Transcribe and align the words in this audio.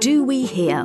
do 0.00 0.22
we 0.22 0.46
hear? 0.46 0.84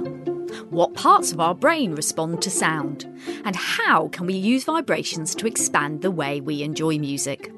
What 0.70 0.96
parts 0.96 1.32
of 1.32 1.40
our 1.40 1.54
brain 1.54 1.94
respond 1.94 2.42
to 2.42 2.50
sound? 2.50 3.06
And 3.46 3.56
how 3.56 4.08
can 4.08 4.26
we 4.26 4.34
use 4.34 4.64
vibrations 4.64 5.36
to 5.36 5.46
expand 5.46 6.02
the 6.02 6.10
way 6.10 6.42
we 6.42 6.64
enjoy 6.64 6.98
music? 6.98 7.54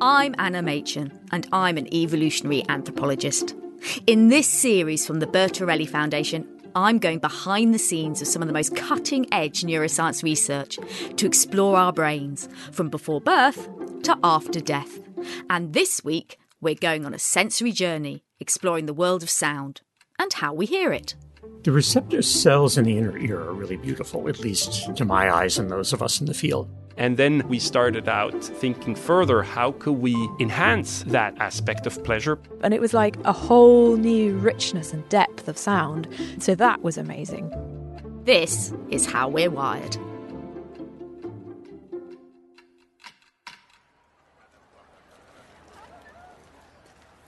I'm 0.00 0.34
Anna 0.38 0.62
Machin, 0.62 1.12
and 1.32 1.46
I'm 1.52 1.76
an 1.76 1.92
evolutionary 1.92 2.64
anthropologist. 2.70 3.54
In 4.06 4.28
this 4.28 4.48
series 4.48 5.06
from 5.06 5.20
the 5.20 5.26
Bertarelli 5.26 5.86
Foundation, 5.86 6.48
I'm 6.74 6.98
going 6.98 7.18
behind 7.18 7.74
the 7.74 7.78
scenes 7.78 8.22
of 8.22 8.28
some 8.28 8.40
of 8.40 8.48
the 8.48 8.54
most 8.54 8.74
cutting 8.74 9.26
edge 9.32 9.62
neuroscience 9.64 10.22
research 10.22 10.78
to 11.16 11.26
explore 11.26 11.76
our 11.76 11.92
brains 11.92 12.48
from 12.72 12.88
before 12.88 13.20
birth 13.20 13.68
to 14.04 14.18
after 14.24 14.60
death. 14.60 14.98
And 15.50 15.74
this 15.74 16.02
week, 16.02 16.38
we're 16.62 16.74
going 16.74 17.04
on 17.04 17.12
a 17.12 17.18
sensory 17.18 17.72
journey 17.72 18.24
exploring 18.40 18.86
the 18.86 18.94
world 18.94 19.22
of 19.22 19.28
sound 19.30 19.82
and 20.18 20.32
how 20.32 20.52
we 20.52 20.66
hear 20.66 20.92
it. 20.92 21.14
The 21.62 21.72
receptor 21.72 22.22
cells 22.22 22.78
in 22.78 22.84
the 22.84 22.96
inner 22.96 23.18
ear 23.18 23.40
are 23.40 23.52
really 23.52 23.76
beautiful, 23.76 24.28
at 24.28 24.38
least 24.38 24.94
to 24.96 25.04
my 25.04 25.32
eyes 25.34 25.58
and 25.58 25.70
those 25.70 25.92
of 25.92 26.02
us 26.02 26.20
in 26.20 26.26
the 26.26 26.34
field. 26.34 26.68
And 26.96 27.18
then 27.18 27.46
we 27.48 27.58
started 27.58 28.08
out 28.08 28.42
thinking 28.42 28.94
further 28.94 29.42
how 29.42 29.72
could 29.72 29.94
we 29.94 30.14
enhance 30.40 31.02
that 31.08 31.36
aspect 31.38 31.86
of 31.86 32.02
pleasure? 32.04 32.38
And 32.62 32.72
it 32.72 32.80
was 32.80 32.94
like 32.94 33.16
a 33.24 33.32
whole 33.32 33.96
new 33.96 34.36
richness 34.38 34.92
and 34.92 35.06
depth 35.08 35.48
of 35.48 35.58
sound. 35.58 36.08
So 36.38 36.54
that 36.54 36.82
was 36.82 36.96
amazing. 36.96 37.52
This 38.24 38.72
is 38.88 39.04
how 39.06 39.28
we're 39.28 39.50
wired. 39.50 39.96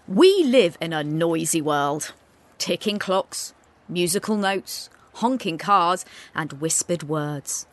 We 0.06 0.44
live 0.44 0.78
in 0.80 0.94
a 0.94 1.04
noisy 1.04 1.60
world. 1.60 2.14
Ticking 2.58 2.98
clocks, 2.98 3.54
musical 3.88 4.36
notes, 4.36 4.90
honking 5.14 5.58
cars, 5.58 6.04
and 6.34 6.54
whispered 6.54 7.04
words. 7.04 7.66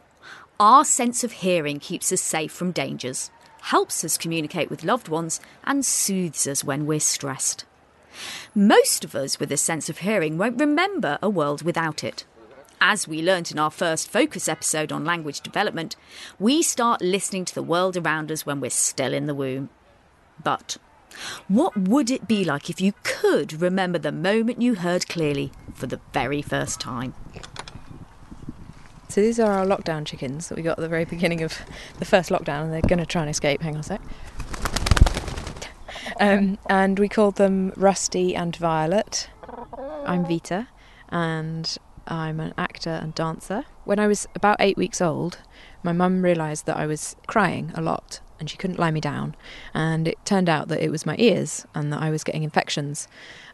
Our 0.59 0.86
sense 0.86 1.23
of 1.23 1.32
hearing 1.34 1.80
keeps 1.80 2.12
us 2.12 2.22
safe 2.22 2.52
from 2.52 2.72
dangers, 2.72 3.32
helps 3.62 4.04
us 4.06 4.18
communicate 4.18 4.70
with 4.70 4.84
loved 4.84 5.09
ones, 5.09 5.42
and 5.64 5.86
soothes 5.86 6.48
us 6.48 6.64
when 6.64 6.86
we're 6.86 7.00
stressed. 7.00 7.66
Most 8.54 9.04
of 9.04 9.16
us 9.16 9.40
with 9.40 9.52
a 9.52 9.58
sense 9.58 9.90
of 9.90 9.98
hearing 9.98 10.38
won't 10.38 10.59
remember 10.59 11.20
a 11.22 11.30
world 11.30 11.64
without 11.64 12.04
it. 12.04 12.24
As 12.80 13.08
we 13.08 13.22
learnt 13.22 13.52
in 13.52 13.59
our 13.59 13.72
first 13.72 14.09
focus 14.09 14.48
episode 14.48 14.92
on 14.92 15.04
language 15.04 15.42
development, 15.42 15.96
we 16.40 16.62
start 16.62 17.02
listening 17.02 17.44
to 17.46 17.56
the 17.56 17.64
world 17.64 17.98
around 17.98 18.31
us 18.31 18.46
when 18.46 18.59
we're 18.59 18.70
still 18.70 19.14
in 19.14 19.26
the 19.26 19.34
womb. 19.34 19.70
But 20.44 20.78
what 21.48 21.76
would 21.78 22.12
it 22.12 22.28
be 22.28 22.44
like 22.44 22.70
if 22.70 22.82
you 22.82 22.94
could 23.04 23.62
remember 23.62 23.98
the 23.98 24.12
moment 24.12 24.62
you 24.62 24.76
heard 24.76 25.08
clearly 25.08 25.52
for 25.74 25.88
the 25.88 26.00
very 26.14 26.42
first 26.42 26.80
time? 26.80 27.14
So 29.10 29.22
these 29.22 29.40
are 29.40 29.52
our 29.52 29.66
lockdown 29.66 30.06
chickens 30.06 30.50
that 30.50 30.56
we 30.56 30.62
got 30.62 30.78
at 30.78 30.82
the 30.82 30.90
very 30.90 31.06
beginning 31.06 31.42
of 31.42 31.60
the 32.00 32.06
first 32.06 32.30
lockdown, 32.30 32.64
and 32.64 32.74
they're 32.74 32.82
going 32.82 33.00
to 33.00 33.06
try 33.06 33.22
and 33.22 33.30
escape. 33.30 33.62
Hang 33.62 33.76
on 33.76 33.80
a 33.80 33.84
sec. 33.84 34.02
Um, 36.20 36.58
and 36.70 37.00
we 37.00 37.08
called 37.08 37.36
them 37.36 37.72
Rusty 37.76 38.36
and 38.36 38.56
Violet. 38.56 39.30
I'm 40.06 40.26
Vita, 40.26 40.68
and 41.10 41.78
I'm 42.08 42.40
an 42.40 42.54
actor 42.58 42.90
and 42.90 43.14
dancer. 43.16 43.66
When 43.86 44.00
I 44.00 44.08
was 44.08 44.28
about 44.36 44.58
eight 44.60 44.78
weeks 44.78 45.02
old, 45.02 45.40
my 45.84 45.94
mum 45.94 46.22
realised 46.22 46.66
that 46.66 46.78
I 46.78 46.86
was 46.86 47.16
crying 47.28 47.72
a 47.76 47.82
lot 47.82 48.20
and 48.46 48.50
she 48.52 48.58
couldn't 48.58 48.78
lie 48.78 48.92
me 48.92 49.02
down. 49.02 49.36
And 49.74 50.08
it 50.08 50.24
turned 50.24 50.50
out 50.50 50.68
that 50.68 50.80
it 50.80 50.92
was 50.92 51.04
my 51.04 51.16
ears 51.18 51.66
and 51.74 51.92
that 51.92 52.00
I 52.00 52.12
was 52.12 52.24
getting 52.24 52.44
infections 52.44 53.08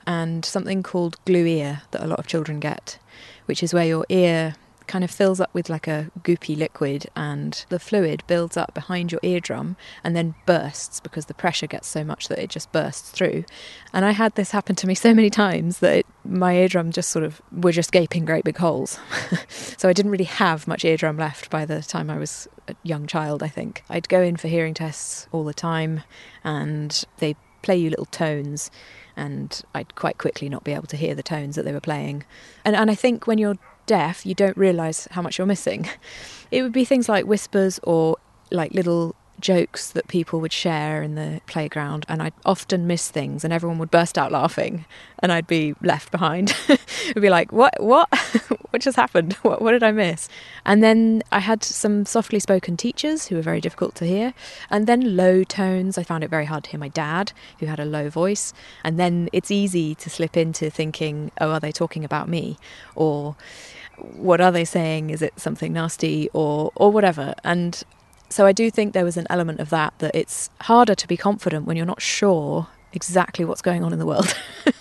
and 0.06 0.44
something 0.44 0.84
called 0.84 1.18
glue 1.24 1.46
ear 1.46 1.84
that 1.92 2.04
a 2.04 2.08
lot 2.08 2.20
of 2.20 2.28
children 2.28 2.60
get, 2.60 3.00
which 3.46 3.64
is 3.64 3.74
where 3.74 3.86
your 3.86 4.06
ear 4.10 4.56
kind 4.92 5.06
of 5.06 5.10
fills 5.10 5.40
up 5.40 5.50
with 5.54 5.70
like 5.70 5.88
a 5.88 6.12
goopy 6.20 6.58
liquid 6.58 7.10
and 7.16 7.64
the 7.70 7.80
fluid 7.80 8.22
builds 8.28 8.58
up 8.58 8.74
behind 8.74 9.10
your 9.10 9.22
eardrum 9.24 9.78
and 10.04 10.18
then 10.18 10.36
bursts 10.46 11.00
because 11.00 11.28
the 11.28 11.34
pressure 11.34 11.66
gets 11.66 11.88
so 11.88 12.04
much 12.04 12.28
that 12.28 12.38
it 12.38 12.50
just 12.50 12.70
bursts 12.74 13.10
through. 13.10 13.46
And 13.94 14.04
I 14.04 14.12
had 14.12 14.36
this 14.36 14.52
happen 14.52 14.76
to 14.76 14.88
me 14.88 14.94
so 14.94 15.14
many 15.14 15.30
times 15.30 15.80
that 15.80 16.00
it, 16.00 16.06
my 16.26 16.58
eardrum 16.58 16.92
just 16.92 17.10
sort 17.10 17.24
of 17.24 17.42
were 17.54 17.72
just 17.72 17.94
gaping 17.94 18.26
great 18.26 18.44
big 18.44 18.58
holes. 18.58 19.00
so 19.48 19.88
I 19.88 19.94
didn't 19.94 20.12
really 20.12 20.26
have 20.26 20.68
much 20.68 20.84
eardrum 20.84 21.16
left 21.16 21.50
by 21.50 21.64
the 21.64 21.82
time 21.82 22.10
I 22.10 22.18
was 22.18 22.50
a 22.68 22.76
young 22.84 23.08
child, 23.08 23.42
I 23.42 23.48
think. 23.48 23.86
I'd 23.90 24.10
go 24.10 24.22
in 24.22 24.36
for 24.36 24.50
hearing 24.50 24.74
tests 24.74 25.26
all 25.32 25.46
the 25.46 25.54
time 25.54 26.04
and 26.44 27.06
they 27.20 27.38
play 27.62 27.78
you 27.78 27.90
little 27.90 28.08
tones 28.08 28.70
and 29.16 29.62
I'd 29.74 29.96
quite 29.96 30.18
quickly 30.18 30.50
not 30.50 30.66
be 30.66 30.74
able 30.74 30.88
to 30.88 30.98
hear 30.98 31.16
the 31.16 31.24
tones 31.24 31.56
that 31.56 31.64
they 31.64 31.72
were 31.72 31.80
playing. 31.80 32.26
And 32.66 32.76
and 32.76 32.92
I 32.92 32.96
think 32.96 33.26
when 33.26 33.38
you're 33.38 33.58
deaf, 33.92 34.26
you 34.26 34.34
don't 34.34 34.56
realise 34.56 35.06
how 35.12 35.22
much 35.22 35.38
you're 35.38 35.54
missing. 35.56 35.82
It 36.50 36.64
would 36.64 36.72
be 36.72 36.86
things 36.86 37.08
like 37.10 37.26
whispers 37.26 37.80
or 37.84 38.18
like 38.52 38.74
little 38.74 39.16
jokes 39.42 39.90
that 39.92 40.08
people 40.08 40.40
would 40.40 40.54
share 40.54 41.02
in 41.02 41.16
the 41.16 41.42
playground, 41.48 42.06
and 42.08 42.22
I'd 42.22 42.34
often 42.46 42.88
miss 42.88 43.10
things, 43.10 43.44
and 43.44 43.52
everyone 43.52 43.80
would 43.80 43.92
burst 43.92 44.18
out 44.18 44.32
laughing, 44.32 44.86
and 45.20 45.32
I'd 45.32 45.48
be 45.48 45.74
left 45.82 46.12
behind. 46.12 46.56
It'd 46.70 47.22
be 47.22 47.30
like, 47.30 47.52
"What? 47.52 47.74
What? 47.82 48.08
what 48.70 48.82
just 48.82 48.96
happened? 48.96 49.34
What, 49.42 49.62
what 49.62 49.72
did 49.72 49.84
I 49.84 49.92
miss?" 49.92 50.30
And 50.66 50.82
then 50.84 51.24
I 51.32 51.40
had 51.40 51.64
some 51.64 52.06
softly 52.06 52.40
spoken 52.40 52.78
teachers 52.78 53.28
who 53.28 53.36
were 53.36 53.42
very 53.42 53.60
difficult 53.60 53.96
to 53.96 54.06
hear, 54.06 54.34
and 54.70 54.88
then 54.88 55.18
low 55.18 55.44
tones. 55.44 55.98
I 55.98 56.04
found 56.04 56.24
it 56.24 56.30
very 56.30 56.46
hard 56.46 56.64
to 56.66 56.70
hear 56.70 56.80
my 56.80 56.90
dad, 56.90 57.34
who 57.60 57.66
had 57.66 57.80
a 57.80 57.86
low 57.86 58.10
voice, 58.10 58.54
and 58.84 59.00
then 59.00 59.30
it's 59.34 59.52
easy 59.52 59.96
to 59.96 60.10
slip 60.10 60.38
into 60.38 60.70
thinking, 60.70 61.32
"Oh, 61.42 61.52
are 61.52 61.60
they 61.60 61.72
talking 61.72 62.06
about 62.06 62.30
me?" 62.30 62.58
or 62.96 63.36
what 64.02 64.42
are 64.42 64.52
they 64.52 64.66
saying? 64.66 65.10
Is 65.10 65.22
it 65.22 65.40
something 65.40 65.74
nasty 65.74 66.30
or 66.34 66.72
or 66.76 66.92
whatever? 66.92 67.36
And 67.44 67.82
so 68.30 68.46
I 68.46 68.52
do 68.52 68.72
think 68.72 68.94
there 68.94 69.06
was 69.06 69.18
an 69.18 69.28
element 69.30 69.60
of 69.60 69.70
that 69.70 69.94
that 70.00 70.16
it's 70.16 70.50
harder 70.62 70.96
to 70.96 71.08
be 71.08 71.18
confident 71.18 71.66
when 71.66 71.78
you're 71.78 71.86
not 71.86 72.02
sure 72.02 72.68
exactly 72.94 73.46
what's 73.46 73.62
going 73.62 73.84
on 73.84 73.94
in 73.94 74.00
the 74.00 74.06
world. 74.06 74.36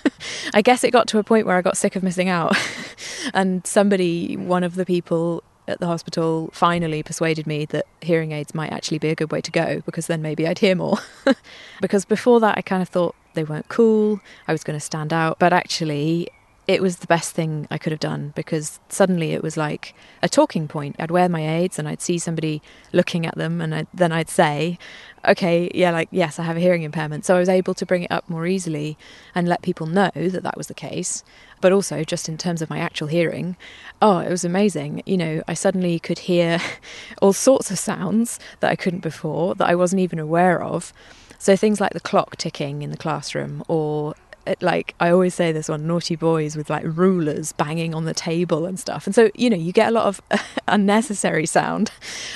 I 0.55 0.63
guess 0.63 0.85
it 0.85 0.91
got 0.91 1.07
to 1.09 1.19
a 1.19 1.25
point 1.25 1.47
where 1.47 1.57
I 1.57 1.63
got 1.63 1.77
sick 1.77 1.97
of 1.97 2.03
missing 2.03 2.29
out. 2.29 2.57
and 3.35 3.67
somebody, 3.67 4.37
one 4.37 4.65
of 4.65 4.75
the 4.75 4.85
people 4.85 5.43
at 5.69 5.81
the 5.81 5.87
hospital, 5.87 6.51
finally 6.53 7.03
persuaded 7.03 7.47
me 7.47 7.65
that 7.67 7.87
hearing 8.01 8.33
aids 8.33 8.55
might 8.55 8.73
actually 8.73 8.99
be 8.99 9.09
a 9.09 9.15
good 9.15 9.31
way 9.31 9.41
to 9.41 9.51
go 9.51 9.81
because 9.87 10.07
then 10.07 10.23
maybe 10.23 10.47
I'd 10.47 10.59
hear 10.59 10.75
more. 10.75 10.99
because 11.81 12.05
before 12.05 12.41
that, 12.41 12.59
I 12.59 12.63
kind 12.63 12.83
of 12.83 12.89
thought 12.89 13.15
they 13.35 13.45
weren't 13.45 13.69
cool, 13.69 14.21
I 14.49 14.53
was 14.53 14.65
going 14.65 14.79
to 14.79 14.85
stand 14.85 15.13
out. 15.13 15.39
But 15.39 15.53
actually, 15.53 16.29
it 16.71 16.81
was 16.81 16.99
the 16.99 17.07
best 17.09 17.33
thing 17.33 17.67
I 17.69 17.79
could 17.79 17.91
have 17.91 17.99
done 17.99 18.33
because 18.37 18.79
suddenly 18.89 19.33
it 19.33 19.43
was 19.43 19.57
like 19.57 19.93
a 20.23 20.29
talking 20.29 20.69
point. 20.69 20.95
I'd 21.01 21.11
wear 21.11 21.29
my 21.29 21.57
aids 21.59 21.81
and 21.81 21.89
I'd 21.89 22.01
see 22.01 22.17
somebody 22.17 22.63
looking 22.93 23.27
at 23.27 23.35
them, 23.35 23.61
and 23.61 23.75
I'd, 23.75 23.89
then 23.93 24.13
I'd 24.13 24.29
say, 24.29 24.79
okay, 25.27 25.69
yeah, 25.75 25.91
like, 25.91 26.09
yes, 26.13 26.39
I 26.39 26.45
have 26.45 26.57
a 26.57 26.61
hearing 26.61 26.85
impairment. 26.85 27.25
So 27.25 27.35
I 27.35 27.41
was 27.41 27.49
able 27.49 27.75
to 27.75 27.85
bring 27.85 28.05
it 28.05 28.13
up 28.13 28.31
more 28.31 28.47
easily 28.47 28.97
and 29.35 29.49
let 29.49 29.63
people 29.63 29.89
know 29.89 30.13
that 30.15 30.45
that 30.45 30.57
was 30.57 30.69
the 30.69 30.75
case. 30.75 31.25
But 31.61 31.73
also, 31.73 32.05
just 32.05 32.29
in 32.29 32.39
terms 32.39 32.63
of 32.63 32.71
my 32.71 32.79
actual 32.79 33.09
hearing, 33.09 33.57
oh, 34.01 34.19
it 34.19 34.31
was 34.31 34.45
amazing. 34.45 35.03
You 35.07 35.17
know, 35.17 35.43
I 35.49 35.55
suddenly 35.55 35.99
could 35.99 36.21
hear 36.21 36.61
all 37.21 37.33
sorts 37.33 37.73
of 37.73 37.81
sounds 37.81 38.39
that 38.61 38.71
I 38.71 38.77
couldn't 38.77 39.01
before, 39.01 39.57
that 39.57 39.69
I 39.69 39.75
wasn't 39.75 40.03
even 40.03 40.21
aware 40.21 40.63
of. 40.63 40.93
So 41.37 41.57
things 41.57 41.81
like 41.81 41.95
the 41.95 42.01
clock 42.01 42.37
ticking 42.37 42.83
in 42.83 42.93
the 42.93 42.97
classroom 42.97 43.65
or 43.67 44.15
Uh, 44.47 44.55
like 44.61 44.95
I 44.99 45.11
always 45.11 45.34
say 45.34 45.53
this 45.53 45.69
on 45.69 45.87
naughty 45.87 46.17
boys 46.17 46.56
with 46.56 46.71
like 46.71 46.84
rulers 46.84 47.53
banging 47.53 47.95
on 47.95 48.05
the 48.05 48.15
table 48.15 48.67
and 48.67 48.78
stuff. 48.78 49.06
And 49.06 49.15
so, 49.15 49.31
you 49.34 49.51
know, 49.51 49.56
you 49.56 49.73
get 49.73 49.89
a 49.89 49.93
lot 49.93 50.06
of 50.06 50.21
unnecessary 50.69 51.47
sound. 51.47 51.91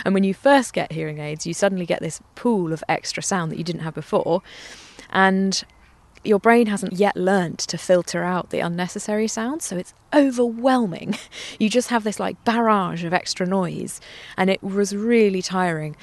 And 0.04 0.14
when 0.14 0.24
you 0.24 0.34
first 0.34 0.72
get 0.72 0.92
hearing 0.92 1.18
aids, 1.18 1.46
you 1.46 1.54
suddenly 1.54 1.86
get 1.86 2.00
this 2.00 2.20
pool 2.34 2.72
of 2.72 2.84
extra 2.88 3.22
sound 3.22 3.50
that 3.52 3.58
you 3.58 3.64
didn't 3.64 3.82
have 3.82 3.94
before. 3.94 4.42
And 5.10 5.64
your 6.24 6.38
brain 6.38 6.66
hasn't 6.66 6.94
yet 6.94 7.16
learned 7.16 7.58
to 7.58 7.78
filter 7.78 8.24
out 8.24 8.50
the 8.50 8.60
unnecessary 8.60 9.28
sounds, 9.28 9.64
so 9.64 9.76
it's 9.76 9.94
overwhelming. 10.12 11.16
You 11.58 11.68
just 11.68 11.90
have 11.90 12.04
this 12.04 12.18
like 12.18 12.42
barrage 12.44 13.04
of 13.04 13.12
extra 13.12 13.46
noise, 13.46 14.00
and 14.36 14.50
it 14.50 14.62
was 14.62 14.94
really 14.96 15.40
tiring 15.40 15.94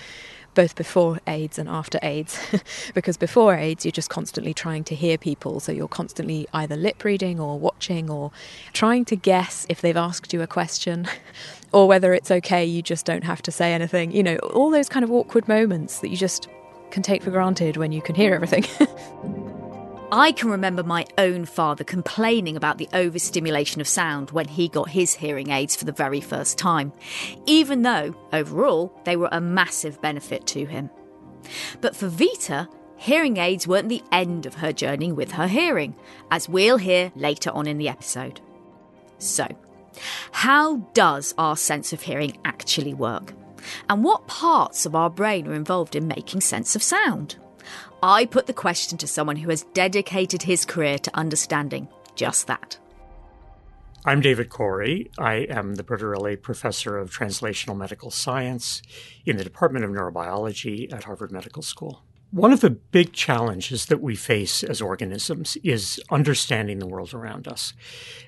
both 0.53 0.75
before 0.75 1.19
aids 1.27 1.57
and 1.57 1.69
after 1.69 2.00
aids. 2.01 2.39
because 2.94 3.18
before 3.18 3.56
aids, 3.56 3.86
you're 3.86 3.92
just 3.92 4.09
constantly 4.09 4.53
trying 4.53 4.83
to 4.86 4.95
hear 4.95 5.18
people. 5.18 5.59
So 5.59 5.71
you're 5.71 5.88
constantly 5.88 6.48
either 6.53 6.75
lip 6.75 7.03
reading 7.03 7.39
or 7.39 7.59
watching 7.59 8.09
or 8.09 8.31
trying 8.74 9.06
to 9.06 9.15
guess 9.15 9.65
if 9.69 9.81
they've 9.81 9.98
asked 9.98 10.33
you 10.33 10.42
a 10.42 10.48
question 10.48 11.07
or 11.71 11.88
whether 11.88 12.13
it's 12.13 12.31
okay, 12.31 12.65
you 12.65 12.81
just 12.81 13.06
don't 13.06 13.24
have 13.24 13.42
to 13.44 13.51
say 13.51 13.74
anything. 13.74 14.12
You 14.12 14.24
know, 14.24 14.38
all 14.38 14.69
those 14.69 14.89
kind 14.89 15.03
of 15.03 15.12
awkward 15.12 15.48
moments 15.48 16.00
that 16.00 16.09
you 16.09 16.18
just 16.18 16.48
can 16.92 17.03
take 17.03 17.24
for 17.24 17.31
granted 17.31 17.77
when 17.77 17.92
you 17.92 18.01
can 18.01 18.15
hear 18.15 18.33
everything. 18.33 18.65
I 20.13 20.34
can 20.34 20.50
remember 20.50 20.84
my 20.84 21.06
own 21.18 21.46
father 21.46 21.86
complaining 21.86 22.58
about 22.58 22.78
the 22.78 22.90
overstimulation 22.94 23.80
of 23.80 23.88
sound 23.88 24.31
when 24.31 24.50
he 24.50 24.68
got 24.68 24.90
his 24.90 25.13
hearing 25.13 25.52
aids 25.52 25.74
for 25.74 25.86
the 25.86 25.94
very 25.94 26.19
first 26.19 26.58
time, 26.58 26.92
even 27.46 27.84
though, 27.84 28.13
overall, 28.34 29.00
they 29.06 29.16
were 29.16 29.30
a 29.31 29.40
massive 29.40 30.02
benefit 30.02 30.46
to 30.48 30.66
him. 30.66 30.90
But 31.80 31.96
for 31.96 32.10
Vita, 32.10 32.68
hearing 32.98 33.38
aids 33.38 33.69
weren't 33.69 33.88
the 33.88 34.04
end 34.12 34.46
of 34.46 34.56
her 34.56 34.74
journey 34.74 35.13
with 35.13 35.31
her 35.31 35.48
hearing, 35.48 35.96
as 36.30 36.50
we'll 36.50 36.78
hear 36.78 37.13
later 37.16 37.50
on 37.52 37.66
in 37.66 37.78
the 37.78 37.88
episode. 37.88 38.42
So, 39.18 39.48
how 40.31 40.78
does 40.94 41.34
our 41.38 41.56
sense 41.56 41.94
of 41.94 42.02
hearing 42.02 42.38
actually 42.44 42.94
work? 42.94 43.34
And 43.90 44.04
what 44.04 44.28
parts 44.28 44.86
of 44.86 44.94
our 44.94 45.10
brain 45.10 45.48
are 45.48 45.54
involved 45.54 45.96
in 45.96 46.06
making 46.08 46.42
sense 46.42 46.75
of 46.75 46.84
sound? 46.84 47.38
I 48.03 48.25
put 48.25 48.48
the 48.48 48.53
question 48.53 48.98
to 48.98 49.07
someone 49.07 49.36
who 49.36 49.50
has 49.51 49.63
dedicated 49.74 50.42
his 50.42 50.65
career 50.65 50.98
to 50.98 51.15
understanding 51.15 51.88
just 52.15 52.48
that. 52.48 52.80
I'm 54.03 54.21
David 54.21 54.50
Corey. 54.50 55.12
I 55.19 55.45
am 55.50 55.75
the 55.75 55.83
Bertarelli 55.83 56.42
Professor 56.42 56.98
of 56.98 57.12
Translational 57.12 57.77
Medical 57.77 58.09
Science 58.09 58.81
in 59.24 59.38
the 59.38 59.44
Department 59.44 59.86
of 59.86 59.92
Neurobiology 59.92 60.92
at 60.92 61.03
Harvard 61.03 61.31
Medical 61.31 61.62
School. 61.62 62.01
One 62.31 62.51
of 62.51 62.62
the 62.62 62.71
big 62.71 63.13
challenges 63.13 63.86
that 63.86 64.01
we 64.01 64.15
face 64.15 64.63
as 64.63 64.81
organisms 64.81 65.57
is 65.63 66.01
understanding 66.09 66.80
the 66.80 66.88
world 66.88 67.13
around 67.13 67.48
us. 67.48 67.74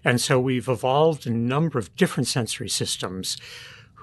And 0.04 0.22
so 0.22 0.40
we've 0.40 0.68
evolved 0.68 1.26
a 1.26 1.32
number 1.32 1.80
of 1.80 1.96
different 1.96 2.28
sensory 2.28 2.70
systems 2.70 3.38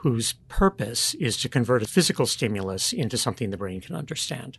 whose 0.02 0.32
purpose 0.48 1.12
is 1.14 1.36
to 1.36 1.48
convert 1.48 1.82
a 1.82 1.86
physical 1.86 2.24
stimulus 2.24 2.90
into 2.90 3.18
something 3.18 3.50
the 3.50 3.56
brain 3.58 3.82
can 3.82 3.94
understand. 3.94 4.56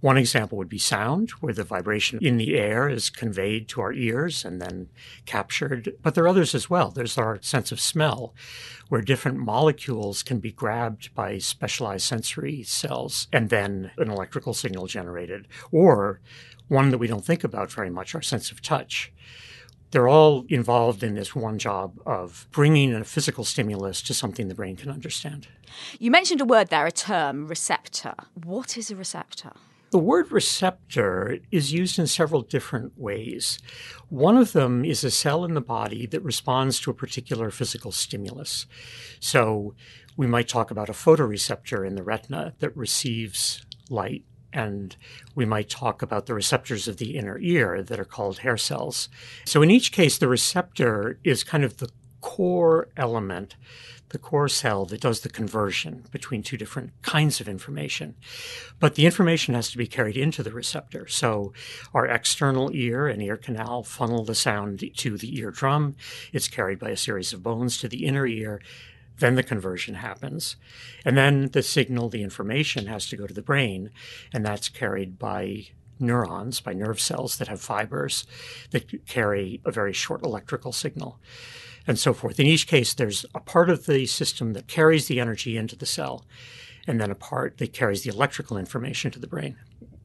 One 0.00 0.16
example 0.16 0.56
would 0.58 0.68
be 0.68 0.78
sound, 0.78 1.30
where 1.40 1.52
the 1.52 1.64
vibration 1.64 2.20
in 2.22 2.36
the 2.36 2.56
air 2.56 2.88
is 2.88 3.10
conveyed 3.10 3.66
to 3.70 3.80
our 3.80 3.92
ears 3.92 4.44
and 4.44 4.62
then 4.62 4.88
captured. 5.24 5.96
But 6.02 6.14
there 6.14 6.22
are 6.22 6.28
others 6.28 6.54
as 6.54 6.70
well. 6.70 6.92
There's 6.92 7.18
our 7.18 7.42
sense 7.42 7.72
of 7.72 7.80
smell, 7.80 8.32
where 8.88 9.00
different 9.00 9.38
molecules 9.38 10.22
can 10.22 10.38
be 10.38 10.52
grabbed 10.52 11.12
by 11.16 11.38
specialized 11.38 12.06
sensory 12.06 12.62
cells 12.62 13.26
and 13.32 13.50
then 13.50 13.90
an 13.98 14.08
electrical 14.08 14.54
signal 14.54 14.86
generated. 14.86 15.48
Or 15.72 16.20
one 16.68 16.90
that 16.90 16.98
we 16.98 17.08
don't 17.08 17.24
think 17.24 17.42
about 17.42 17.72
very 17.72 17.90
much, 17.90 18.14
our 18.14 18.22
sense 18.22 18.52
of 18.52 18.62
touch 18.62 19.12
they're 19.90 20.08
all 20.08 20.44
involved 20.48 21.02
in 21.02 21.14
this 21.14 21.34
one 21.34 21.58
job 21.58 21.98
of 22.04 22.46
bringing 22.50 22.94
a 22.94 23.04
physical 23.04 23.44
stimulus 23.44 24.02
to 24.02 24.14
something 24.14 24.48
the 24.48 24.54
brain 24.54 24.76
can 24.76 24.90
understand. 24.90 25.48
You 25.98 26.10
mentioned 26.10 26.40
a 26.40 26.44
word 26.44 26.68
there, 26.68 26.86
a 26.86 26.92
term, 26.92 27.46
receptor. 27.46 28.14
What 28.34 28.76
is 28.76 28.90
a 28.90 28.96
receptor? 28.96 29.52
The 29.90 29.98
word 29.98 30.32
receptor 30.32 31.38
is 31.52 31.72
used 31.72 31.98
in 31.98 32.08
several 32.08 32.42
different 32.42 32.98
ways. 32.98 33.58
One 34.08 34.36
of 34.36 34.52
them 34.52 34.84
is 34.84 35.04
a 35.04 35.10
cell 35.10 35.44
in 35.44 35.54
the 35.54 35.60
body 35.60 36.06
that 36.06 36.22
responds 36.22 36.80
to 36.80 36.90
a 36.90 36.94
particular 36.94 37.50
physical 37.50 37.92
stimulus. 37.92 38.66
So 39.20 39.74
we 40.16 40.26
might 40.26 40.48
talk 40.48 40.70
about 40.70 40.88
a 40.88 40.92
photoreceptor 40.92 41.86
in 41.86 41.94
the 41.94 42.02
retina 42.02 42.54
that 42.58 42.76
receives 42.76 43.64
light 43.88 44.24
and 44.56 44.96
we 45.34 45.44
might 45.44 45.68
talk 45.68 46.00
about 46.00 46.24
the 46.24 46.34
receptors 46.34 46.88
of 46.88 46.96
the 46.96 47.16
inner 47.16 47.38
ear 47.38 47.82
that 47.82 48.00
are 48.00 48.06
called 48.06 48.38
hair 48.38 48.56
cells. 48.56 49.10
So 49.44 49.60
in 49.60 49.70
each 49.70 49.92
case, 49.92 50.16
the 50.16 50.28
receptor 50.28 51.18
is 51.22 51.44
kind 51.44 51.62
of 51.62 51.76
the 51.76 51.90
core 52.22 52.88
element, 52.96 53.54
the 54.08 54.18
core 54.18 54.48
cell 54.48 54.86
that 54.86 55.02
does 55.02 55.20
the 55.20 55.28
conversion 55.28 56.04
between 56.10 56.42
two 56.42 56.56
different 56.56 56.90
kinds 57.02 57.38
of 57.38 57.48
information. 57.48 58.14
But 58.80 58.94
the 58.94 59.04
information 59.04 59.54
has 59.54 59.70
to 59.72 59.78
be 59.78 59.86
carried 59.86 60.16
into 60.16 60.42
the 60.42 60.52
receptor. 60.52 61.06
So 61.06 61.52
our 61.92 62.06
external 62.06 62.74
ear 62.74 63.08
and 63.08 63.22
ear 63.22 63.36
canal 63.36 63.82
funnel 63.82 64.24
the 64.24 64.34
sound 64.34 64.82
to 64.96 65.18
the 65.18 65.38
eardrum. 65.38 65.96
It's 66.32 66.48
carried 66.48 66.78
by 66.78 66.90
a 66.90 66.96
series 66.96 67.34
of 67.34 67.42
bones 67.42 67.76
to 67.78 67.88
the 67.88 68.06
inner 68.06 68.26
ear 68.26 68.62
then 69.18 69.34
the 69.34 69.42
conversion 69.42 69.94
happens. 69.94 70.56
And 71.04 71.16
then 71.16 71.48
the 71.52 71.62
signal, 71.62 72.08
the 72.08 72.22
information 72.22 72.86
has 72.86 73.08
to 73.08 73.16
go 73.16 73.26
to 73.26 73.34
the 73.34 73.42
brain, 73.42 73.90
and 74.32 74.44
that's 74.44 74.68
carried 74.68 75.18
by 75.18 75.68
neurons, 75.98 76.60
by 76.60 76.72
nerve 76.72 77.00
cells 77.00 77.38
that 77.38 77.48
have 77.48 77.60
fibers 77.60 78.26
that 78.70 79.06
carry 79.06 79.60
a 79.64 79.70
very 79.70 79.92
short 79.92 80.22
electrical 80.22 80.72
signal, 80.72 81.18
and 81.86 81.98
so 81.98 82.12
forth. 82.12 82.38
In 82.38 82.46
each 82.46 82.66
case, 82.66 82.92
there's 82.92 83.24
a 83.34 83.40
part 83.40 83.70
of 83.70 83.86
the 83.86 84.06
system 84.06 84.52
that 84.52 84.66
carries 84.66 85.06
the 85.06 85.20
energy 85.20 85.56
into 85.56 85.76
the 85.76 85.86
cell, 85.86 86.24
and 86.86 87.00
then 87.00 87.10
a 87.10 87.16
part 87.16 87.58
that 87.58 87.72
carries 87.72 88.02
the 88.02 88.10
electrical 88.10 88.58
information 88.58 89.10
to 89.10 89.18
the 89.18 89.26
brain. 89.26 89.56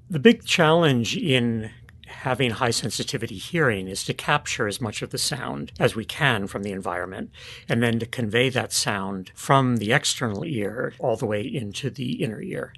The 0.09 0.19
big 0.19 0.45
challenge 0.45 1.15
in 1.15 1.71
having 2.11 2.51
high 2.51 2.71
sensitivity 2.71 3.37
hearing 3.37 3.87
is 3.87 4.03
to 4.03 4.13
capture 4.13 4.67
as 4.67 4.81
much 4.81 5.01
of 5.01 5.09
the 5.09 5.17
sound 5.17 5.71
as 5.79 5.95
we 5.95 6.05
can 6.05 6.47
from 6.47 6.63
the 6.63 6.71
environment 6.71 7.31
and 7.67 7.81
then 7.81 7.99
to 7.99 8.05
convey 8.05 8.49
that 8.49 8.71
sound 8.71 9.31
from 9.33 9.77
the 9.77 9.91
external 9.91 10.45
ear 10.45 10.93
all 10.99 11.15
the 11.15 11.25
way 11.25 11.41
into 11.41 11.89
the 11.89 12.23
inner 12.23 12.41
ear. 12.41 12.73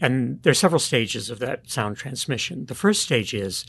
And 0.00 0.42
there 0.42 0.50
are 0.50 0.54
several 0.54 0.78
stages 0.78 1.30
of 1.30 1.38
that 1.40 1.68
sound 1.70 1.96
transmission. 1.96 2.66
The 2.66 2.74
first 2.74 3.02
stage 3.02 3.34
is 3.34 3.66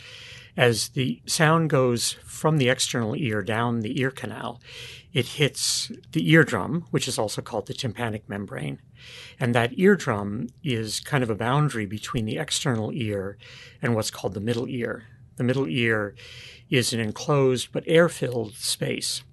as 0.58 0.90
the 0.90 1.22
sound 1.26 1.70
goes 1.70 2.14
from 2.26 2.58
the 2.58 2.70
external 2.70 3.16
ear 3.16 3.42
down 3.42 3.80
the 3.80 4.00
ear 4.00 4.12
canal, 4.12 4.62
it 5.14 5.26
hits 5.26 5.92
the 6.12 6.30
eardrum, 6.30 6.86
which 6.92 7.08
is 7.08 7.18
also 7.18 7.42
called 7.42 7.68
the 7.68 7.74
tympanic 7.74 8.28
membrane. 8.28 8.80
And 9.40 9.56
that 9.56 9.78
eardrum 9.78 10.48
is 10.64 11.00
kind 11.00 11.24
of 11.24 11.30
a 11.30 11.36
boundary 11.36 11.86
between 11.86 12.26
the 12.26 12.38
external 12.38 12.92
ear 12.94 13.38
and 13.82 13.96
what's 13.96 14.12
called 14.12 14.34
the 14.34 14.40
middle 14.40 14.68
ear. 14.68 15.06
The 15.38 15.44
middle 15.44 15.68
ear 15.68 16.16
is 16.70 16.94
an 16.94 17.00
enclosed 17.00 17.72
but 17.72 17.84
air 17.88 18.10
filled 18.10 18.56
space. 18.56 19.24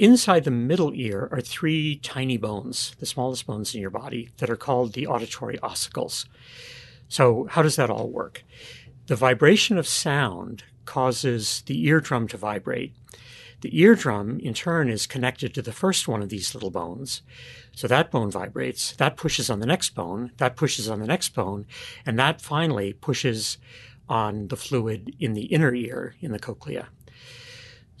Inside 0.00 0.44
the 0.44 0.50
middle 0.50 0.94
ear 0.94 1.28
are 1.30 1.42
three 1.42 1.96
tiny 1.96 2.38
bones, 2.38 2.96
the 3.00 3.04
smallest 3.04 3.46
bones 3.46 3.74
in 3.74 3.82
your 3.82 3.90
body, 3.90 4.30
that 4.38 4.48
are 4.48 4.56
called 4.56 4.94
the 4.94 5.06
auditory 5.06 5.58
ossicles. 5.58 6.24
So, 7.10 7.48
how 7.50 7.60
does 7.60 7.76
that 7.76 7.90
all 7.90 8.08
work? 8.08 8.42
The 9.08 9.14
vibration 9.14 9.76
of 9.76 9.86
sound 9.86 10.64
causes 10.86 11.62
the 11.66 11.84
eardrum 11.84 12.28
to 12.28 12.38
vibrate. 12.38 12.94
The 13.60 13.78
eardrum, 13.78 14.40
in 14.40 14.54
turn, 14.54 14.88
is 14.88 15.06
connected 15.06 15.52
to 15.52 15.60
the 15.60 15.70
first 15.70 16.08
one 16.08 16.22
of 16.22 16.30
these 16.30 16.54
little 16.54 16.70
bones. 16.70 17.20
So 17.72 17.86
that 17.86 18.10
bone 18.10 18.30
vibrates, 18.30 18.92
that 18.96 19.18
pushes 19.18 19.50
on 19.50 19.60
the 19.60 19.66
next 19.66 19.94
bone, 19.94 20.32
that 20.38 20.56
pushes 20.56 20.88
on 20.88 21.00
the 21.00 21.06
next 21.06 21.34
bone, 21.34 21.66
and 22.06 22.18
that 22.18 22.40
finally 22.40 22.94
pushes 22.94 23.58
on 24.08 24.48
the 24.48 24.56
fluid 24.56 25.14
in 25.20 25.34
the 25.34 25.44
inner 25.52 25.74
ear, 25.74 26.14
in 26.22 26.32
the 26.32 26.38
cochlea. 26.38 26.88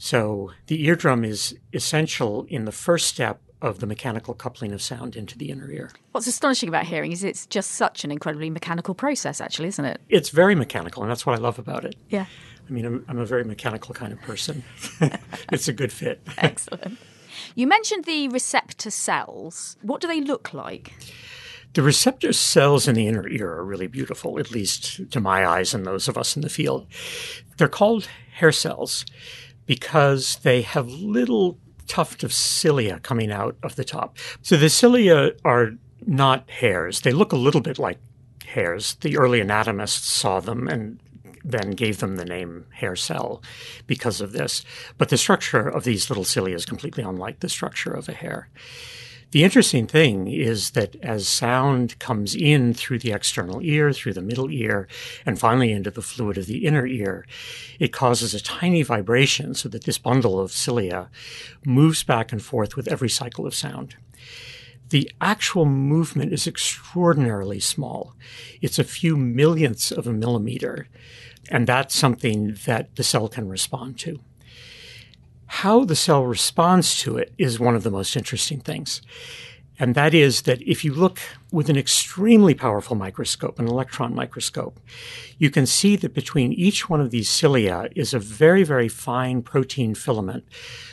So 0.02 0.50
the 0.66 0.86
eardrum 0.86 1.26
is 1.26 1.54
essential 1.74 2.46
in 2.48 2.64
the 2.64 2.72
first 2.72 3.06
step 3.06 3.42
of 3.60 3.80
the 3.80 3.86
mechanical 3.86 4.32
coupling 4.32 4.72
of 4.72 4.80
sound 4.80 5.14
into 5.14 5.36
the 5.36 5.50
inner 5.50 5.70
ear. 5.70 5.90
What's 6.12 6.26
astonishing 6.26 6.70
about 6.70 6.86
hearing 6.86 7.12
is 7.12 7.22
it's 7.22 7.44
just 7.44 7.72
such 7.72 8.02
an 8.02 8.10
incredibly 8.10 8.48
mechanical 8.48 8.94
process, 8.94 9.42
actually, 9.42 9.68
isn't 9.68 9.84
it? 9.84 10.00
It's 10.08 10.30
very 10.30 10.54
mechanical, 10.54 11.02
and 11.02 11.10
that's 11.10 11.26
what 11.26 11.38
I 11.38 11.42
love 11.42 11.58
about 11.58 11.84
it. 11.84 11.96
Yeah. 12.08 12.24
I 12.66 12.72
mean, 12.72 12.86
I'm, 12.86 13.04
I'm 13.08 13.18
a 13.18 13.26
very 13.26 13.44
mechanical 13.44 13.94
kind 13.94 14.14
of 14.14 14.20
person. 14.22 14.64
it's 15.52 15.68
a 15.68 15.72
good 15.74 15.92
fit. 15.92 16.26
Excellent. 16.38 16.96
You 17.54 17.66
mentioned 17.66 18.06
the 18.06 18.28
receptor 18.28 18.90
cells. 18.90 19.76
What 19.82 20.00
do 20.00 20.08
they 20.08 20.22
look 20.22 20.54
like? 20.54 20.94
The 21.74 21.82
receptor 21.82 22.32
cells 22.32 22.88
in 22.88 22.94
the 22.94 23.06
inner 23.06 23.28
ear 23.28 23.52
are 23.52 23.64
really 23.66 23.86
beautiful, 23.86 24.38
at 24.38 24.50
least 24.50 25.10
to 25.10 25.20
my 25.20 25.46
eyes 25.46 25.74
and 25.74 25.84
those 25.84 26.08
of 26.08 26.16
us 26.16 26.36
in 26.36 26.40
the 26.42 26.48
field. 26.48 26.86
They're 27.58 27.68
called 27.68 28.08
hair 28.32 28.50
cells 28.50 29.04
because 29.70 30.40
they 30.42 30.62
have 30.62 30.88
little 30.88 31.56
tuft 31.86 32.24
of 32.24 32.32
cilia 32.32 32.98
coming 32.98 33.30
out 33.30 33.56
of 33.62 33.76
the 33.76 33.84
top. 33.84 34.18
So 34.42 34.56
the 34.56 34.68
cilia 34.68 35.30
are 35.44 35.74
not 36.04 36.50
hairs. 36.50 37.02
They 37.02 37.12
look 37.12 37.30
a 37.30 37.36
little 37.36 37.60
bit 37.60 37.78
like 37.78 37.98
hairs. 38.46 38.96
The 38.96 39.16
early 39.16 39.40
anatomists 39.40 40.08
saw 40.08 40.40
them 40.40 40.66
and 40.66 40.98
then 41.44 41.70
gave 41.70 41.98
them 41.98 42.16
the 42.16 42.24
name 42.24 42.66
hair 42.72 42.96
cell 42.96 43.44
because 43.86 44.20
of 44.20 44.32
this. 44.32 44.64
But 44.98 45.08
the 45.08 45.16
structure 45.16 45.68
of 45.68 45.84
these 45.84 46.10
little 46.10 46.24
cilia 46.24 46.56
is 46.56 46.66
completely 46.66 47.04
unlike 47.04 47.38
the 47.38 47.48
structure 47.48 47.92
of 47.92 48.08
a 48.08 48.12
hair. 48.12 48.48
The 49.32 49.44
interesting 49.44 49.86
thing 49.86 50.26
is 50.26 50.70
that 50.70 50.96
as 51.04 51.28
sound 51.28 51.96
comes 52.00 52.34
in 52.34 52.74
through 52.74 52.98
the 52.98 53.12
external 53.12 53.60
ear, 53.62 53.92
through 53.92 54.14
the 54.14 54.22
middle 54.22 54.50
ear, 54.50 54.88
and 55.24 55.38
finally 55.38 55.70
into 55.70 55.92
the 55.92 56.02
fluid 56.02 56.36
of 56.36 56.46
the 56.46 56.66
inner 56.66 56.84
ear, 56.84 57.24
it 57.78 57.92
causes 57.92 58.34
a 58.34 58.42
tiny 58.42 58.82
vibration 58.82 59.54
so 59.54 59.68
that 59.68 59.84
this 59.84 59.98
bundle 59.98 60.40
of 60.40 60.50
cilia 60.50 61.10
moves 61.64 62.02
back 62.02 62.32
and 62.32 62.42
forth 62.42 62.74
with 62.74 62.88
every 62.88 63.08
cycle 63.08 63.46
of 63.46 63.54
sound. 63.54 63.94
The 64.88 65.08
actual 65.20 65.64
movement 65.64 66.32
is 66.32 66.48
extraordinarily 66.48 67.60
small. 67.60 68.16
It's 68.60 68.80
a 68.80 68.84
few 68.84 69.16
millionths 69.16 69.92
of 69.92 70.08
a 70.08 70.12
millimeter, 70.12 70.88
and 71.48 71.68
that's 71.68 71.94
something 71.94 72.56
that 72.64 72.96
the 72.96 73.04
cell 73.04 73.28
can 73.28 73.48
respond 73.48 73.96
to. 74.00 74.18
How 75.50 75.84
the 75.84 75.96
cell 75.96 76.24
responds 76.24 76.96
to 76.98 77.18
it 77.18 77.34
is 77.36 77.58
one 77.58 77.74
of 77.74 77.82
the 77.82 77.90
most 77.90 78.16
interesting 78.16 78.60
things. 78.60 79.02
And 79.80 79.96
that 79.96 80.14
is 80.14 80.42
that 80.42 80.62
if 80.62 80.84
you 80.84 80.94
look 80.94 81.18
with 81.50 81.68
an 81.68 81.76
extremely 81.76 82.54
powerful 82.54 82.94
microscope, 82.94 83.58
an 83.58 83.66
electron 83.66 84.14
microscope, 84.14 84.78
you 85.38 85.50
can 85.50 85.66
see 85.66 85.96
that 85.96 86.14
between 86.14 86.52
each 86.52 86.88
one 86.88 87.00
of 87.00 87.10
these 87.10 87.28
cilia 87.28 87.88
is 87.96 88.14
a 88.14 88.18
very, 88.20 88.62
very 88.62 88.88
fine 88.88 89.42
protein 89.42 89.94
filament. 89.94 90.44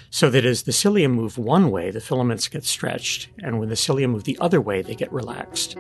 So 0.10 0.30
that 0.32 0.44
as 0.44 0.64
the 0.64 0.74
cilia 0.74 1.08
move 1.08 1.38
one 1.38 1.70
way, 1.70 1.92
the 1.92 2.02
filaments 2.02 2.48
get 2.48 2.66
stretched, 2.66 3.30
and 3.44 3.60
when 3.60 3.70
the 3.70 3.76
cilia 3.76 4.08
move 4.08 4.24
the 4.24 4.40
other 4.42 4.60
way, 4.60 4.82
they 4.82 4.96
get 4.96 5.14
relaxed. 5.14 5.78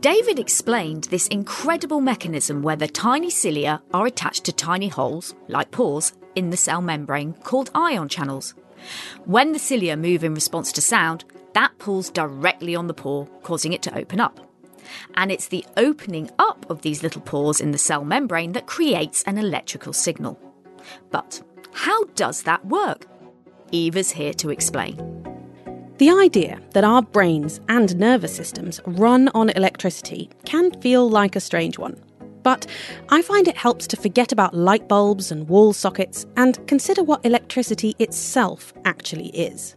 David 0.00 0.38
explained 0.38 1.04
this 1.04 1.26
incredible 1.28 2.02
mechanism 2.02 2.60
where 2.60 2.76
the 2.76 2.86
tiny 2.86 3.30
cilia 3.30 3.82
are 3.94 4.06
attached 4.06 4.44
to 4.44 4.52
tiny 4.52 4.88
holes, 4.88 5.34
like 5.48 5.70
pores, 5.70 6.12
in 6.34 6.50
the 6.50 6.56
cell 6.56 6.80
membrane 6.80 7.34
called 7.42 7.70
ion 7.74 8.08
channels. 8.08 8.54
When 9.24 9.52
the 9.52 9.58
cilia 9.58 9.96
move 9.96 10.24
in 10.24 10.34
response 10.34 10.72
to 10.72 10.80
sound, 10.80 11.24
that 11.54 11.78
pulls 11.78 12.10
directly 12.10 12.74
on 12.74 12.86
the 12.86 12.94
pore, 12.94 13.26
causing 13.42 13.72
it 13.72 13.82
to 13.82 13.96
open 13.96 14.20
up. 14.20 14.40
And 15.14 15.32
it's 15.32 15.48
the 15.48 15.64
opening 15.76 16.30
up 16.38 16.68
of 16.68 16.82
these 16.82 17.02
little 17.02 17.22
pores 17.22 17.60
in 17.60 17.70
the 17.70 17.78
cell 17.78 18.04
membrane 18.04 18.52
that 18.52 18.66
creates 18.66 19.22
an 19.22 19.38
electrical 19.38 19.92
signal. 19.92 20.38
But 21.10 21.42
how 21.72 22.04
does 22.16 22.42
that 22.42 22.66
work? 22.66 23.06
Eva's 23.70 24.10
here 24.10 24.34
to 24.34 24.50
explain. 24.50 24.96
The 25.98 26.10
idea 26.10 26.60
that 26.72 26.84
our 26.84 27.02
brains 27.02 27.60
and 27.68 27.96
nervous 27.96 28.34
systems 28.34 28.80
run 28.84 29.30
on 29.34 29.50
electricity 29.50 30.28
can 30.44 30.72
feel 30.80 31.08
like 31.08 31.36
a 31.36 31.40
strange 31.40 31.78
one. 31.78 32.00
But 32.44 32.66
I 33.08 33.22
find 33.22 33.48
it 33.48 33.56
helps 33.56 33.88
to 33.88 33.96
forget 33.96 34.30
about 34.30 34.54
light 34.54 34.86
bulbs 34.86 35.32
and 35.32 35.48
wall 35.48 35.72
sockets 35.72 36.26
and 36.36 36.64
consider 36.68 37.02
what 37.02 37.24
electricity 37.26 37.96
itself 37.98 38.72
actually 38.84 39.28
is. 39.28 39.74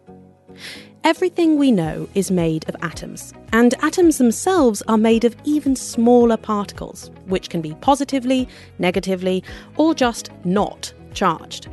Everything 1.04 1.58
we 1.58 1.72
know 1.72 2.10
is 2.14 2.30
made 2.30 2.68
of 2.68 2.76
atoms, 2.82 3.34
and 3.54 3.74
atoms 3.82 4.18
themselves 4.18 4.84
are 4.90 4.98
made 4.98 5.24
of 5.24 5.36
even 5.46 5.76
smaller 5.76 6.36
particles, 6.36 7.10
which 7.28 7.50
can 7.50 7.62
be 7.62 7.74
positively, 7.76 8.48
negatively, 8.78 9.44
or 9.78 9.96
just 9.96 10.30
not 10.44 10.92
charged. 11.14 11.70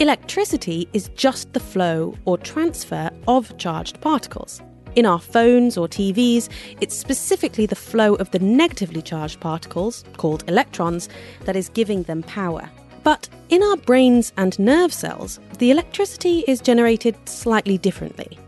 Electricity 0.00 0.88
is 0.92 1.10
just 1.10 1.52
the 1.52 1.60
flow 1.60 2.16
or 2.24 2.36
transfer 2.36 3.10
of 3.28 3.56
charged 3.58 4.00
particles. 4.00 4.60
In 4.94 5.06
our 5.06 5.18
phones 5.18 5.78
or 5.78 5.88
TVs, 5.88 6.50
it's 6.82 6.96
specifically 6.96 7.64
the 7.64 7.74
flow 7.74 8.14
of 8.16 8.30
the 8.30 8.38
negatively 8.38 9.00
charged 9.00 9.40
particles, 9.40 10.04
called 10.18 10.44
electrons, 10.48 11.08
that 11.44 11.56
is 11.56 11.70
giving 11.70 12.02
them 12.02 12.22
power. 12.24 12.68
But 13.02 13.28
in 13.48 13.62
our 13.62 13.76
brains 13.76 14.32
and 14.36 14.58
nerve 14.58 14.92
cells, 14.92 15.40
the 15.58 15.70
electricity 15.70 16.44
is 16.46 16.60
generated 16.60 17.16
slightly 17.26 17.78
differently. 17.78 18.38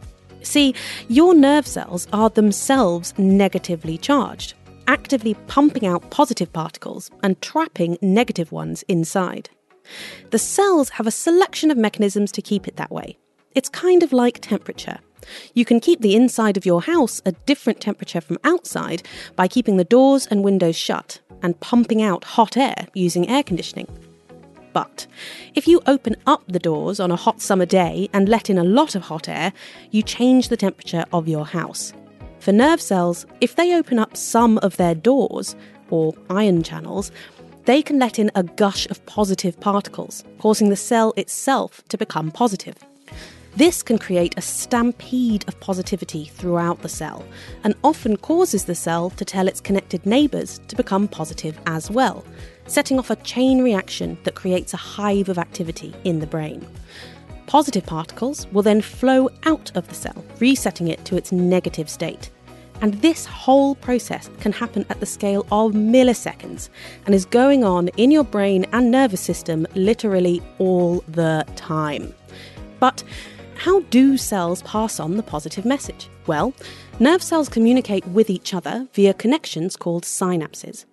See, 0.42 0.74
your 1.08 1.34
nerve 1.34 1.66
cells 1.66 2.06
are 2.12 2.28
themselves 2.28 3.14
negatively 3.16 3.96
charged, 3.96 4.52
actively 4.86 5.34
pumping 5.46 5.86
out 5.86 6.10
positive 6.10 6.52
particles 6.52 7.10
and 7.22 7.40
trapping 7.40 7.96
negative 8.02 8.52
ones 8.52 8.84
inside. 8.86 9.48
The 10.30 10.38
cells 10.38 10.90
have 10.90 11.06
a 11.06 11.10
selection 11.10 11.70
of 11.70 11.78
mechanisms 11.78 12.30
to 12.32 12.42
keep 12.42 12.68
it 12.68 12.76
that 12.76 12.90
way. 12.90 13.16
It's 13.54 13.70
kind 13.70 14.02
of 14.02 14.12
like 14.12 14.40
temperature. 14.40 14.98
You 15.54 15.64
can 15.64 15.80
keep 15.80 16.00
the 16.00 16.14
inside 16.14 16.56
of 16.56 16.66
your 16.66 16.82
house 16.82 17.20
a 17.24 17.32
different 17.32 17.80
temperature 17.80 18.20
from 18.20 18.38
outside 18.44 19.02
by 19.36 19.48
keeping 19.48 19.76
the 19.76 19.84
doors 19.84 20.26
and 20.26 20.44
windows 20.44 20.76
shut 20.76 21.20
and 21.42 21.58
pumping 21.60 22.02
out 22.02 22.24
hot 22.24 22.56
air 22.56 22.86
using 22.94 23.28
air 23.28 23.42
conditioning. 23.42 23.88
But 24.72 25.06
if 25.54 25.68
you 25.68 25.80
open 25.86 26.16
up 26.26 26.42
the 26.48 26.58
doors 26.58 26.98
on 26.98 27.12
a 27.12 27.16
hot 27.16 27.40
summer 27.40 27.66
day 27.66 28.08
and 28.12 28.28
let 28.28 28.50
in 28.50 28.58
a 28.58 28.64
lot 28.64 28.94
of 28.94 29.02
hot 29.02 29.28
air, 29.28 29.52
you 29.90 30.02
change 30.02 30.48
the 30.48 30.56
temperature 30.56 31.04
of 31.12 31.28
your 31.28 31.46
house. 31.46 31.92
For 32.40 32.52
nerve 32.52 32.80
cells, 32.80 33.24
if 33.40 33.54
they 33.56 33.74
open 33.74 33.98
up 33.98 34.16
some 34.16 34.58
of 34.58 34.76
their 34.76 34.94
doors, 34.94 35.54
or 35.90 36.14
ion 36.28 36.62
channels, 36.62 37.12
they 37.64 37.82
can 37.82 37.98
let 37.98 38.18
in 38.18 38.30
a 38.34 38.42
gush 38.42 38.86
of 38.90 39.04
positive 39.06 39.58
particles, 39.60 40.24
causing 40.38 40.68
the 40.68 40.76
cell 40.76 41.14
itself 41.16 41.82
to 41.88 41.96
become 41.96 42.30
positive. 42.30 42.76
This 43.56 43.84
can 43.84 43.98
create 43.98 44.36
a 44.36 44.42
stampede 44.42 45.44
of 45.46 45.60
positivity 45.60 46.24
throughout 46.24 46.82
the 46.82 46.88
cell, 46.88 47.24
and 47.62 47.76
often 47.84 48.16
causes 48.16 48.64
the 48.64 48.74
cell 48.74 49.10
to 49.10 49.24
tell 49.24 49.46
its 49.46 49.60
connected 49.60 50.04
neighbours 50.04 50.60
to 50.66 50.74
become 50.74 51.06
positive 51.06 51.56
as 51.66 51.88
well, 51.88 52.24
setting 52.66 52.98
off 52.98 53.10
a 53.10 53.16
chain 53.16 53.62
reaction 53.62 54.18
that 54.24 54.34
creates 54.34 54.74
a 54.74 54.78
hive 54.78 55.28
of 55.28 55.38
activity 55.38 55.94
in 56.02 56.18
the 56.18 56.26
brain. 56.26 56.66
Positive 57.46 57.86
particles 57.86 58.48
will 58.48 58.62
then 58.62 58.80
flow 58.80 59.28
out 59.44 59.70
of 59.76 59.86
the 59.86 59.94
cell, 59.94 60.24
resetting 60.40 60.88
it 60.88 61.04
to 61.04 61.16
its 61.16 61.30
negative 61.30 61.88
state. 61.88 62.30
And 62.80 62.94
this 63.02 63.24
whole 63.24 63.76
process 63.76 64.28
can 64.40 64.50
happen 64.50 64.84
at 64.88 64.98
the 64.98 65.06
scale 65.06 65.46
of 65.52 65.74
milliseconds 65.74 66.70
and 67.06 67.14
is 67.14 67.24
going 67.24 67.62
on 67.62 67.86
in 67.96 68.10
your 68.10 68.24
brain 68.24 68.66
and 68.72 68.90
nervous 68.90 69.20
system 69.20 69.64
literally 69.76 70.42
all 70.58 71.04
the 71.06 71.46
time. 71.54 72.12
But 72.80 73.04
how 73.56 73.80
do 73.80 74.16
cells 74.16 74.62
pass 74.62 75.00
on 75.00 75.16
the 75.16 75.22
positive 75.22 75.64
message? 75.64 76.08
Well, 76.26 76.54
nerve 76.98 77.22
cells 77.22 77.48
communicate 77.48 78.06
with 78.08 78.30
each 78.30 78.54
other 78.54 78.88
via 78.92 79.14
connections 79.14 79.76
called 79.76 80.04
synapses. 80.04 80.84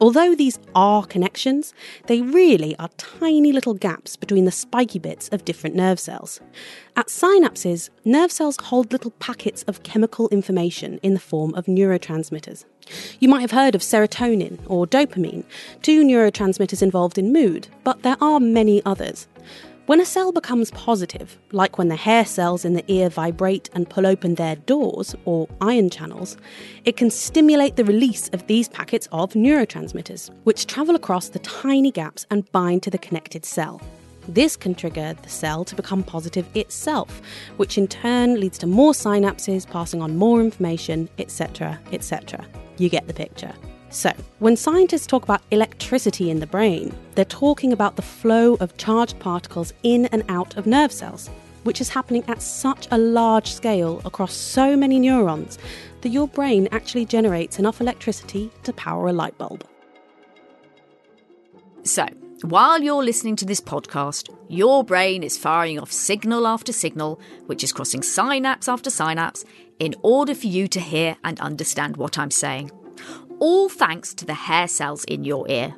Although 0.00 0.34
these 0.34 0.58
are 0.74 1.04
connections, 1.04 1.74
they 2.06 2.22
really 2.22 2.74
are 2.78 2.88
tiny 2.96 3.52
little 3.52 3.74
gaps 3.74 4.16
between 4.16 4.46
the 4.46 4.50
spiky 4.50 4.98
bits 4.98 5.28
of 5.28 5.44
different 5.44 5.76
nerve 5.76 6.00
cells. 6.00 6.40
At 6.96 7.08
synapses, 7.08 7.90
nerve 8.02 8.32
cells 8.32 8.56
hold 8.62 8.92
little 8.92 9.10
packets 9.12 9.62
of 9.64 9.82
chemical 9.82 10.30
information 10.30 11.00
in 11.02 11.12
the 11.12 11.20
form 11.20 11.54
of 11.54 11.66
neurotransmitters. 11.66 12.64
You 13.18 13.28
might 13.28 13.42
have 13.42 13.50
heard 13.50 13.74
of 13.74 13.82
serotonin 13.82 14.58
or 14.66 14.86
dopamine, 14.86 15.44
two 15.82 16.02
neurotransmitters 16.02 16.82
involved 16.82 17.18
in 17.18 17.30
mood, 17.30 17.68
but 17.84 18.02
there 18.02 18.16
are 18.22 18.40
many 18.40 18.82
others. 18.86 19.28
When 19.90 20.00
a 20.00 20.04
cell 20.04 20.30
becomes 20.30 20.70
positive, 20.70 21.36
like 21.50 21.76
when 21.76 21.88
the 21.88 21.96
hair 21.96 22.24
cells 22.24 22.64
in 22.64 22.74
the 22.74 22.84
ear 22.86 23.08
vibrate 23.08 23.68
and 23.72 23.90
pull 23.90 24.06
open 24.06 24.36
their 24.36 24.54
doors, 24.54 25.16
or 25.24 25.48
ion 25.60 25.90
channels, 25.90 26.36
it 26.84 26.96
can 26.96 27.10
stimulate 27.10 27.74
the 27.74 27.84
release 27.84 28.28
of 28.28 28.46
these 28.46 28.68
packets 28.68 29.08
of 29.10 29.32
neurotransmitters, 29.32 30.30
which 30.44 30.68
travel 30.68 30.94
across 30.94 31.30
the 31.30 31.40
tiny 31.40 31.90
gaps 31.90 32.24
and 32.30 32.48
bind 32.52 32.84
to 32.84 32.90
the 32.90 32.98
connected 32.98 33.44
cell. 33.44 33.82
This 34.28 34.56
can 34.56 34.76
trigger 34.76 35.16
the 35.20 35.28
cell 35.28 35.64
to 35.64 35.74
become 35.74 36.04
positive 36.04 36.46
itself, 36.54 37.20
which 37.56 37.76
in 37.76 37.88
turn 37.88 38.38
leads 38.38 38.58
to 38.58 38.68
more 38.68 38.92
synapses 38.92 39.68
passing 39.68 40.00
on 40.00 40.16
more 40.16 40.40
information, 40.40 41.08
etc., 41.18 41.80
etc. 41.90 42.46
You 42.78 42.90
get 42.90 43.08
the 43.08 43.14
picture. 43.14 43.54
So, 43.92 44.12
when 44.38 44.56
scientists 44.56 45.08
talk 45.08 45.24
about 45.24 45.42
electricity 45.50 46.30
in 46.30 46.38
the 46.38 46.46
brain, 46.46 46.94
they're 47.16 47.24
talking 47.24 47.72
about 47.72 47.96
the 47.96 48.02
flow 48.02 48.54
of 48.60 48.76
charged 48.76 49.18
particles 49.18 49.72
in 49.82 50.06
and 50.06 50.22
out 50.28 50.56
of 50.56 50.64
nerve 50.64 50.92
cells, 50.92 51.28
which 51.64 51.80
is 51.80 51.88
happening 51.88 52.22
at 52.28 52.40
such 52.40 52.86
a 52.92 52.98
large 52.98 53.52
scale 53.52 54.00
across 54.04 54.32
so 54.32 54.76
many 54.76 55.00
neurons 55.00 55.58
that 56.02 56.10
your 56.10 56.28
brain 56.28 56.68
actually 56.70 57.04
generates 57.04 57.58
enough 57.58 57.80
electricity 57.80 58.48
to 58.62 58.72
power 58.72 59.08
a 59.08 59.12
light 59.12 59.36
bulb. 59.38 59.64
So, 61.82 62.06
while 62.42 62.80
you're 62.80 63.04
listening 63.04 63.34
to 63.36 63.44
this 63.44 63.60
podcast, 63.60 64.32
your 64.48 64.84
brain 64.84 65.24
is 65.24 65.36
firing 65.36 65.80
off 65.80 65.90
signal 65.90 66.46
after 66.46 66.72
signal, 66.72 67.20
which 67.46 67.64
is 67.64 67.72
crossing 67.72 68.02
synapse 68.02 68.68
after 68.68 68.88
synapse, 68.88 69.44
in 69.80 69.96
order 70.02 70.34
for 70.34 70.46
you 70.46 70.68
to 70.68 70.78
hear 70.78 71.16
and 71.24 71.40
understand 71.40 71.96
what 71.96 72.18
I'm 72.18 72.30
saying 72.30 72.70
all 73.40 73.68
thanks 73.68 74.14
to 74.14 74.24
the 74.24 74.34
hair 74.34 74.68
cells 74.68 75.04
in 75.04 75.24
your 75.24 75.48
ear. 75.48 75.74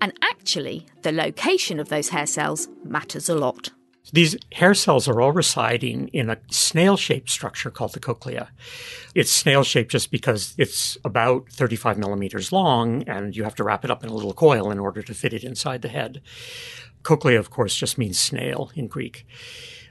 And 0.00 0.12
actually, 0.22 0.86
the 1.02 1.12
location 1.12 1.80
of 1.80 1.88
those 1.88 2.10
hair 2.10 2.26
cells 2.26 2.68
matters 2.84 3.28
a 3.28 3.34
lot. 3.34 3.70
These 4.12 4.36
hair 4.52 4.74
cells 4.74 5.08
are 5.08 5.20
all 5.20 5.32
residing 5.32 6.08
in 6.08 6.28
a 6.28 6.38
snail 6.50 6.96
shaped 6.96 7.30
structure 7.30 7.70
called 7.70 7.94
the 7.94 8.00
cochlea. 8.00 8.50
It's 9.14 9.30
snail 9.30 9.62
shaped 9.62 9.90
just 9.90 10.10
because 10.10 10.54
it's 10.58 10.98
about 11.04 11.48
35 11.50 11.98
millimeters 11.98 12.52
long 12.52 13.04
and 13.04 13.34
you 13.36 13.44
have 13.44 13.54
to 13.54 13.64
wrap 13.64 13.84
it 13.84 13.90
up 13.90 14.02
in 14.02 14.10
a 14.10 14.14
little 14.14 14.34
coil 14.34 14.70
in 14.70 14.78
order 14.78 15.02
to 15.02 15.14
fit 15.14 15.32
it 15.32 15.44
inside 15.44 15.82
the 15.82 15.88
head. 15.88 16.20
Cochlea, 17.02 17.38
of 17.38 17.50
course, 17.50 17.74
just 17.74 17.96
means 17.96 18.18
snail 18.18 18.70
in 18.74 18.86
Greek. 18.86 19.26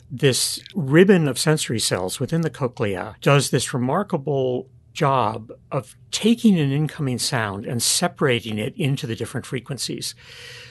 This 0.09 0.61
ribbon 0.75 1.27
of 1.27 1.39
sensory 1.39 1.79
cells 1.79 2.19
within 2.19 2.41
the 2.41 2.49
cochlea 2.49 3.15
does 3.21 3.49
this 3.49 3.73
remarkable 3.73 4.69
job 4.93 5.51
of 5.71 5.95
taking 6.11 6.59
an 6.59 6.71
incoming 6.71 7.19
sound 7.19 7.65
and 7.65 7.81
separating 7.81 8.57
it 8.57 8.75
into 8.75 9.07
the 9.07 9.15
different 9.15 9.45
frequencies 9.45 10.15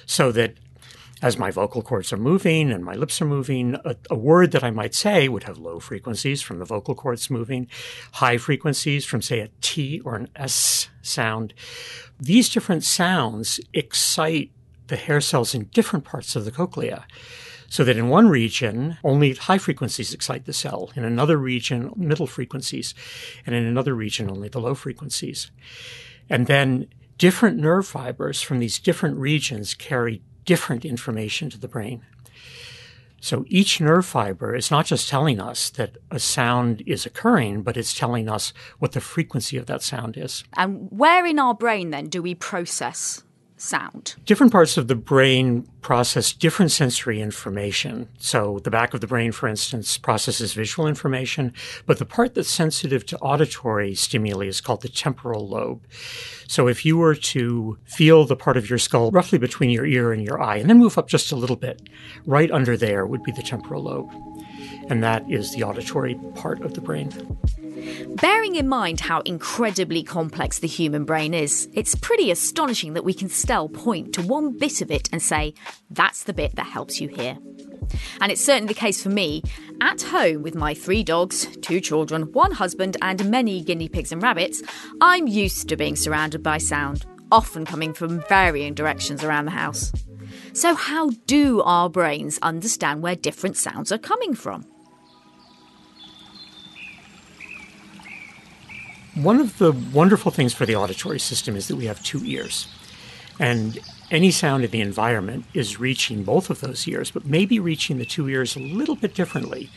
so 0.06 0.30
that 0.32 0.54
as 1.22 1.38
my 1.38 1.50
vocal 1.50 1.82
cords 1.82 2.12
are 2.12 2.18
moving 2.18 2.70
and 2.72 2.84
my 2.84 2.94
lips 2.94 3.20
are 3.20 3.26
moving, 3.26 3.76
a, 3.84 3.94
a, 4.10 4.16
word 4.16 4.52
that 4.52 4.64
I 4.64 4.70
might 4.70 4.94
say 4.94 5.28
would 5.28 5.44
have 5.44 5.58
low 5.58 5.78
frequencies 5.78 6.40
from 6.40 6.58
the 6.58 6.64
vocal 6.64 6.94
cords 6.94 7.28
moving, 7.28 7.68
high 8.12 8.38
frequencies 8.38 9.04
from, 9.04 9.20
say, 9.20 9.40
a 9.40 9.50
T 9.60 10.00
or 10.00 10.16
an 10.16 10.28
S 10.34 10.88
sound. 11.02 11.52
These 12.18 12.48
different 12.48 12.84
sounds 12.84 13.60
excite 13.74 14.50
the 14.86 14.96
hair 14.96 15.20
cells 15.20 15.54
in 15.54 15.64
different 15.66 16.04
parts 16.04 16.36
of 16.36 16.44
the 16.44 16.50
cochlea 16.50 17.06
so 17.70 17.84
that 17.84 17.96
in 17.96 18.08
one 18.08 18.28
region, 18.28 18.98
only 19.04 19.32
high 19.34 19.56
frequencies 19.56 20.12
excite 20.12 20.44
the 20.44 20.52
cell. 20.52 20.90
In 20.96 21.04
another 21.04 21.38
region, 21.38 21.92
middle 21.96 22.26
frequencies. 22.26 22.94
And 23.46 23.54
in 23.54 23.64
another 23.64 23.94
region, 23.94 24.28
only 24.28 24.48
the 24.48 24.60
low 24.60 24.74
frequencies. 24.74 25.52
And 26.28 26.48
then 26.48 26.88
different 27.16 27.58
nerve 27.58 27.86
fibers 27.86 28.42
from 28.42 28.58
these 28.58 28.80
different 28.80 29.18
regions 29.18 29.74
carry 29.74 30.20
different 30.44 30.84
information 30.84 31.48
to 31.50 31.58
the 31.58 31.68
brain. 31.68 32.02
So 33.20 33.44
each 33.46 33.80
nerve 33.80 34.06
fiber 34.06 34.56
is 34.56 34.70
not 34.70 34.86
just 34.86 35.08
telling 35.08 35.40
us 35.40 35.70
that 35.70 35.96
a 36.10 36.18
sound 36.18 36.82
is 36.86 37.06
occurring, 37.06 37.62
but 37.62 37.76
it's 37.76 37.94
telling 37.94 38.28
us 38.28 38.52
what 38.80 38.92
the 38.92 39.00
frequency 39.00 39.56
of 39.56 39.66
that 39.66 39.82
sound 39.82 40.16
is. 40.16 40.42
And 40.56 40.88
where 40.90 41.24
in 41.24 41.38
our 41.38 41.54
brain 41.54 41.90
then 41.90 42.06
do 42.06 42.20
we 42.20 42.34
process 42.34 43.22
sound? 43.60 44.16
Different 44.24 44.52
parts 44.52 44.76
of 44.76 44.88
the 44.88 44.94
brain 44.94 45.68
process 45.80 46.32
different 46.32 46.70
sensory 46.70 47.20
information. 47.20 48.08
So, 48.18 48.58
the 48.60 48.70
back 48.70 48.94
of 48.94 49.00
the 49.00 49.06
brain, 49.06 49.32
for 49.32 49.48
instance, 49.48 49.98
processes 49.98 50.52
visual 50.52 50.88
information, 50.88 51.52
but 51.86 51.98
the 51.98 52.04
part 52.04 52.34
that's 52.34 52.50
sensitive 52.50 53.06
to 53.06 53.18
auditory 53.18 53.94
stimuli 53.94 54.46
is 54.46 54.60
called 54.60 54.82
the 54.82 54.88
temporal 54.88 55.48
lobe. 55.48 55.82
So, 56.48 56.68
if 56.68 56.84
you 56.84 56.96
were 56.96 57.14
to 57.14 57.78
feel 57.84 58.24
the 58.24 58.36
part 58.36 58.56
of 58.56 58.68
your 58.68 58.78
skull 58.78 59.10
roughly 59.10 59.38
between 59.38 59.70
your 59.70 59.86
ear 59.86 60.12
and 60.12 60.24
your 60.24 60.40
eye, 60.40 60.56
and 60.56 60.68
then 60.68 60.78
move 60.78 60.98
up 60.98 61.08
just 61.08 61.32
a 61.32 61.36
little 61.36 61.56
bit, 61.56 61.88
right 62.26 62.50
under 62.50 62.76
there 62.76 63.06
would 63.06 63.22
be 63.22 63.32
the 63.32 63.42
temporal 63.42 63.84
lobe. 63.84 64.10
And 64.88 65.02
that 65.02 65.30
is 65.30 65.54
the 65.54 65.62
auditory 65.62 66.18
part 66.34 66.62
of 66.62 66.74
the 66.74 66.80
brain. 66.80 67.10
Bearing 68.16 68.56
in 68.56 68.68
mind 68.68 69.00
how 69.00 69.20
incredibly 69.20 70.02
complex 70.02 70.58
the 70.58 70.66
human 70.66 71.04
brain 71.04 71.34
is, 71.34 71.68
it's 71.72 71.94
pretty 71.94 72.30
astonishing 72.30 72.94
that 72.94 73.04
we 73.04 73.14
can 73.14 73.28
still 73.28 73.68
point 73.68 74.12
to 74.14 74.22
one 74.22 74.56
bit 74.56 74.80
of 74.80 74.90
it 74.90 75.08
and 75.12 75.22
say, 75.22 75.54
that's 75.90 76.24
the 76.24 76.32
bit 76.32 76.56
that 76.56 76.66
helps 76.66 77.00
you 77.00 77.08
hear. 77.08 77.38
And 78.20 78.30
it's 78.30 78.44
certainly 78.44 78.68
the 78.68 78.80
case 78.80 79.02
for 79.02 79.08
me. 79.08 79.42
At 79.80 80.02
home 80.02 80.42
with 80.42 80.54
my 80.54 80.74
three 80.74 81.02
dogs, 81.02 81.46
two 81.58 81.80
children, 81.80 82.32
one 82.32 82.52
husband, 82.52 82.96
and 83.02 83.30
many 83.30 83.62
guinea 83.62 83.88
pigs 83.88 84.12
and 84.12 84.22
rabbits, 84.22 84.62
I'm 85.00 85.26
used 85.26 85.68
to 85.68 85.76
being 85.76 85.96
surrounded 85.96 86.42
by 86.42 86.58
sound, 86.58 87.06
often 87.32 87.64
coming 87.64 87.92
from 87.92 88.22
varying 88.28 88.74
directions 88.74 89.24
around 89.24 89.46
the 89.46 89.52
house. 89.52 89.92
So, 90.52 90.74
how 90.74 91.10
do 91.26 91.62
our 91.62 91.88
brains 91.88 92.38
understand 92.42 93.02
where 93.02 93.16
different 93.16 93.56
sounds 93.56 93.90
are 93.90 93.98
coming 93.98 94.34
from? 94.34 94.66
One 99.22 99.38
of 99.38 99.58
the 99.58 99.72
wonderful 99.72 100.30
things 100.30 100.54
for 100.54 100.64
the 100.64 100.76
auditory 100.76 101.18
system 101.18 101.54
is 101.54 101.68
that 101.68 101.76
we 101.76 101.84
have 101.84 102.02
two 102.02 102.22
ears. 102.24 102.66
And 103.38 103.78
any 104.10 104.30
sound 104.30 104.64
in 104.64 104.70
the 104.70 104.80
environment 104.80 105.44
is 105.52 105.78
reaching 105.78 106.24
both 106.24 106.48
of 106.48 106.62
those 106.62 106.88
ears, 106.88 107.10
but 107.10 107.26
maybe 107.26 107.58
reaching 107.58 107.98
the 107.98 108.06
two 108.06 108.30
ears 108.30 108.56
a 108.56 108.60
little 108.60 108.96
bit 108.96 109.14
differently. 109.14 109.68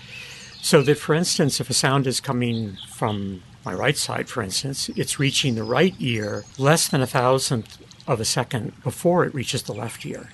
So 0.61 0.81
that, 0.83 0.97
for 0.97 1.13
instance, 1.13 1.59
if 1.59 1.69
a 1.69 1.73
sound 1.73 2.07
is 2.07 2.21
coming 2.21 2.77
from 2.93 3.43
my 3.65 3.73
right 3.73 3.97
side, 3.97 4.29
for 4.29 4.41
instance, 4.41 4.87
it's 4.95 5.19
reaching 5.19 5.55
the 5.55 5.63
right 5.63 5.93
ear 5.99 6.45
less 6.57 6.87
than 6.87 7.01
a 7.01 7.07
thousandth 7.07 7.77
of 8.07 8.21
a 8.21 8.25
second 8.25 8.81
before 8.81 9.25
it 9.25 9.33
reaches 9.33 9.63
the 9.63 9.73
left 9.73 10.05
ear. 10.05 10.29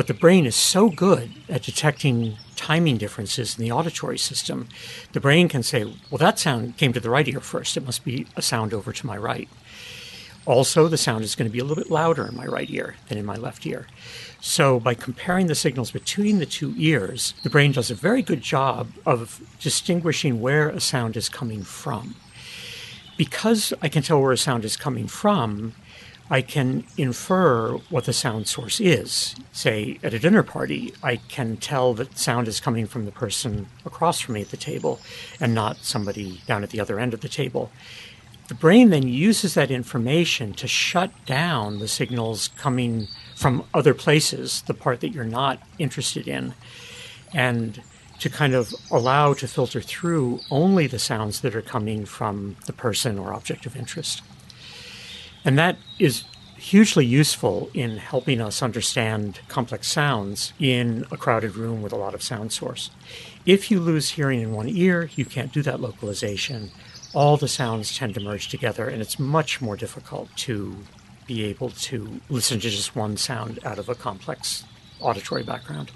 But 0.00 0.06
the 0.06 0.14
brain 0.14 0.46
is 0.46 0.56
so 0.56 0.88
good 0.88 1.30
at 1.46 1.62
detecting 1.62 2.38
timing 2.56 2.96
differences 2.96 3.58
in 3.58 3.62
the 3.62 3.70
auditory 3.70 4.16
system, 4.16 4.66
the 5.12 5.20
brain 5.20 5.46
can 5.46 5.62
say, 5.62 5.84
well, 5.84 6.16
that 6.16 6.38
sound 6.38 6.78
came 6.78 6.94
to 6.94 7.00
the 7.00 7.10
right 7.10 7.28
ear 7.28 7.40
first. 7.40 7.76
It 7.76 7.84
must 7.84 8.02
be 8.02 8.26
a 8.34 8.40
sound 8.40 8.72
over 8.72 8.94
to 8.94 9.06
my 9.06 9.18
right. 9.18 9.46
Also, 10.46 10.88
the 10.88 10.96
sound 10.96 11.22
is 11.22 11.34
going 11.34 11.50
to 11.50 11.52
be 11.52 11.58
a 11.58 11.64
little 11.64 11.84
bit 11.84 11.92
louder 11.92 12.26
in 12.26 12.34
my 12.34 12.46
right 12.46 12.70
ear 12.70 12.96
than 13.08 13.18
in 13.18 13.26
my 13.26 13.36
left 13.36 13.66
ear. 13.66 13.88
So, 14.40 14.80
by 14.80 14.94
comparing 14.94 15.48
the 15.48 15.54
signals 15.54 15.90
between 15.90 16.38
the 16.38 16.46
two 16.46 16.72
ears, 16.78 17.34
the 17.42 17.50
brain 17.50 17.72
does 17.72 17.90
a 17.90 17.94
very 17.94 18.22
good 18.22 18.40
job 18.40 18.88
of 19.04 19.42
distinguishing 19.60 20.40
where 20.40 20.70
a 20.70 20.80
sound 20.80 21.14
is 21.14 21.28
coming 21.28 21.62
from. 21.62 22.14
Because 23.18 23.74
I 23.82 23.90
can 23.90 24.02
tell 24.02 24.22
where 24.22 24.32
a 24.32 24.38
sound 24.38 24.64
is 24.64 24.78
coming 24.78 25.08
from, 25.08 25.74
I 26.32 26.42
can 26.42 26.84
infer 26.96 27.72
what 27.90 28.04
the 28.04 28.12
sound 28.12 28.46
source 28.46 28.80
is. 28.80 29.34
Say, 29.52 29.98
at 30.02 30.14
a 30.14 30.18
dinner 30.18 30.44
party, 30.44 30.94
I 31.02 31.16
can 31.16 31.56
tell 31.56 31.92
that 31.94 32.16
sound 32.16 32.46
is 32.46 32.60
coming 32.60 32.86
from 32.86 33.04
the 33.04 33.10
person 33.10 33.66
across 33.84 34.20
from 34.20 34.34
me 34.34 34.42
at 34.42 34.50
the 34.50 34.56
table 34.56 35.00
and 35.40 35.54
not 35.54 35.78
somebody 35.78 36.40
down 36.46 36.62
at 36.62 36.70
the 36.70 36.80
other 36.80 37.00
end 37.00 37.14
of 37.14 37.20
the 37.20 37.28
table. 37.28 37.72
The 38.46 38.54
brain 38.54 38.90
then 38.90 39.08
uses 39.08 39.54
that 39.54 39.72
information 39.72 40.54
to 40.54 40.68
shut 40.68 41.10
down 41.26 41.80
the 41.80 41.88
signals 41.88 42.48
coming 42.56 43.08
from 43.34 43.64
other 43.74 43.94
places, 43.94 44.62
the 44.62 44.74
part 44.74 45.00
that 45.00 45.10
you're 45.10 45.24
not 45.24 45.60
interested 45.78 46.28
in, 46.28 46.54
and 47.34 47.82
to 48.20 48.28
kind 48.28 48.54
of 48.54 48.72
allow 48.90 49.34
to 49.34 49.48
filter 49.48 49.80
through 49.80 50.40
only 50.50 50.86
the 50.86 50.98
sounds 50.98 51.40
that 51.40 51.56
are 51.56 51.62
coming 51.62 52.04
from 52.04 52.56
the 52.66 52.72
person 52.72 53.18
or 53.18 53.32
object 53.32 53.66
of 53.66 53.76
interest. 53.76 54.22
And 55.44 55.58
that 55.58 55.78
is 55.98 56.24
hugely 56.60 57.06
useful 57.06 57.70
in 57.72 57.96
helping 57.96 58.38
us 58.38 58.62
understand 58.62 59.40
complex 59.48 59.88
sounds 59.88 60.52
in 60.58 61.06
a 61.10 61.16
crowded 61.16 61.56
room 61.56 61.80
with 61.80 61.90
a 61.90 61.96
lot 61.96 62.12
of 62.12 62.22
sound 62.22 62.52
source. 62.52 62.90
If 63.46 63.70
you 63.70 63.80
lose 63.80 64.10
hearing 64.10 64.42
in 64.42 64.52
one 64.52 64.68
ear, 64.68 65.08
you 65.16 65.24
can't 65.24 65.52
do 65.52 65.62
that 65.62 65.80
localization. 65.80 66.70
All 67.14 67.38
the 67.38 67.48
sounds 67.48 67.96
tend 67.96 68.12
to 68.14 68.20
merge 68.20 68.48
together, 68.48 68.88
and 68.88 69.00
it's 69.00 69.18
much 69.18 69.62
more 69.62 69.74
difficult 69.74 70.28
to 70.36 70.76
be 71.26 71.44
able 71.44 71.70
to 71.70 72.20
listen 72.28 72.60
to 72.60 72.68
just 72.68 72.94
one 72.94 73.16
sound 73.16 73.58
out 73.64 73.78
of 73.78 73.88
a 73.88 73.94
complex 73.94 74.64
auditory 75.00 75.42
background. 75.42 75.90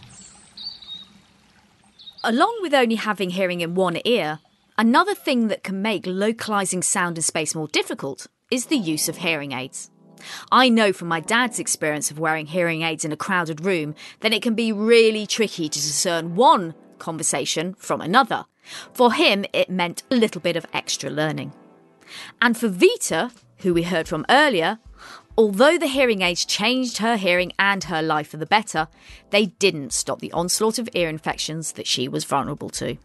Along 2.25 2.59
with 2.63 2.73
only 2.73 2.95
having 2.95 3.31
hearing 3.31 3.61
in 3.61 3.75
one 3.75 3.99
ear, 4.07 4.39
another 4.79 5.15
thing 5.15 5.49
that 5.49 5.63
can 5.63 5.83
make 5.83 6.07
localizing 6.07 6.83
sound 6.83 7.19
and 7.19 7.25
space 7.25 7.55
more 7.55 7.69
difficult 7.69 8.29
is 8.51 8.67
the 8.67 8.77
use 8.77 9.11
of 9.11 9.19
hearing 9.19 9.53
aids. 9.53 9.91
I 10.51 10.69
know 10.69 10.93
from 10.93 11.09
my 11.09 11.21
dad's 11.21 11.59
experience 11.59 12.11
of 12.11 12.19
wearing 12.19 12.47
hearing 12.47 12.83
aids 12.83 13.05
in 13.05 13.13
a 13.13 13.17
crowded 13.17 13.65
room 13.65 13.95
that 14.21 14.33
it 14.33 14.43
can 14.43 14.55
be 14.55 14.73
really 14.73 15.27
tricky 15.27 15.69
to 15.69 15.79
discern 15.79 16.35
one 16.35 16.75
conversation 16.99 17.75
from 17.75 18.01
another. 18.01 18.47
For 18.93 19.13
him, 19.13 19.45
it 19.53 19.69
meant 19.69 20.03
a 20.11 20.17
little 20.17 20.41
bit 20.41 20.57
of 20.57 20.67
extra 20.73 21.11
learning. 21.11 21.53
And 22.41 22.57
for 22.57 22.69
Vita, 22.69 23.31
who 23.59 23.75
we 23.75 23.83
heard 23.83 24.09
from 24.09 24.27
earlier, 24.29 24.79
although 25.37 25.79
the 25.79 25.87
hearing 25.87 26.23
aids 26.23 26.45
changed 26.45 26.99
her 26.99 27.17
hearing 27.17 27.53
and 27.59 27.85
her 27.85 28.03
life 28.03 28.29
for 28.29 28.37
the 28.37 28.47
better, 28.47 28.89
they 29.31 29.47
didn't 29.47 29.93
stop 29.93 30.21
the 30.21 30.33
onslaught 30.33 30.79
of 30.79 30.89
ear 30.95 31.09
infections 31.09 31.73
that 31.73 31.87
she 31.87 32.09
was 32.09 32.25
vulnerable 32.25 32.71
to. 32.71 32.97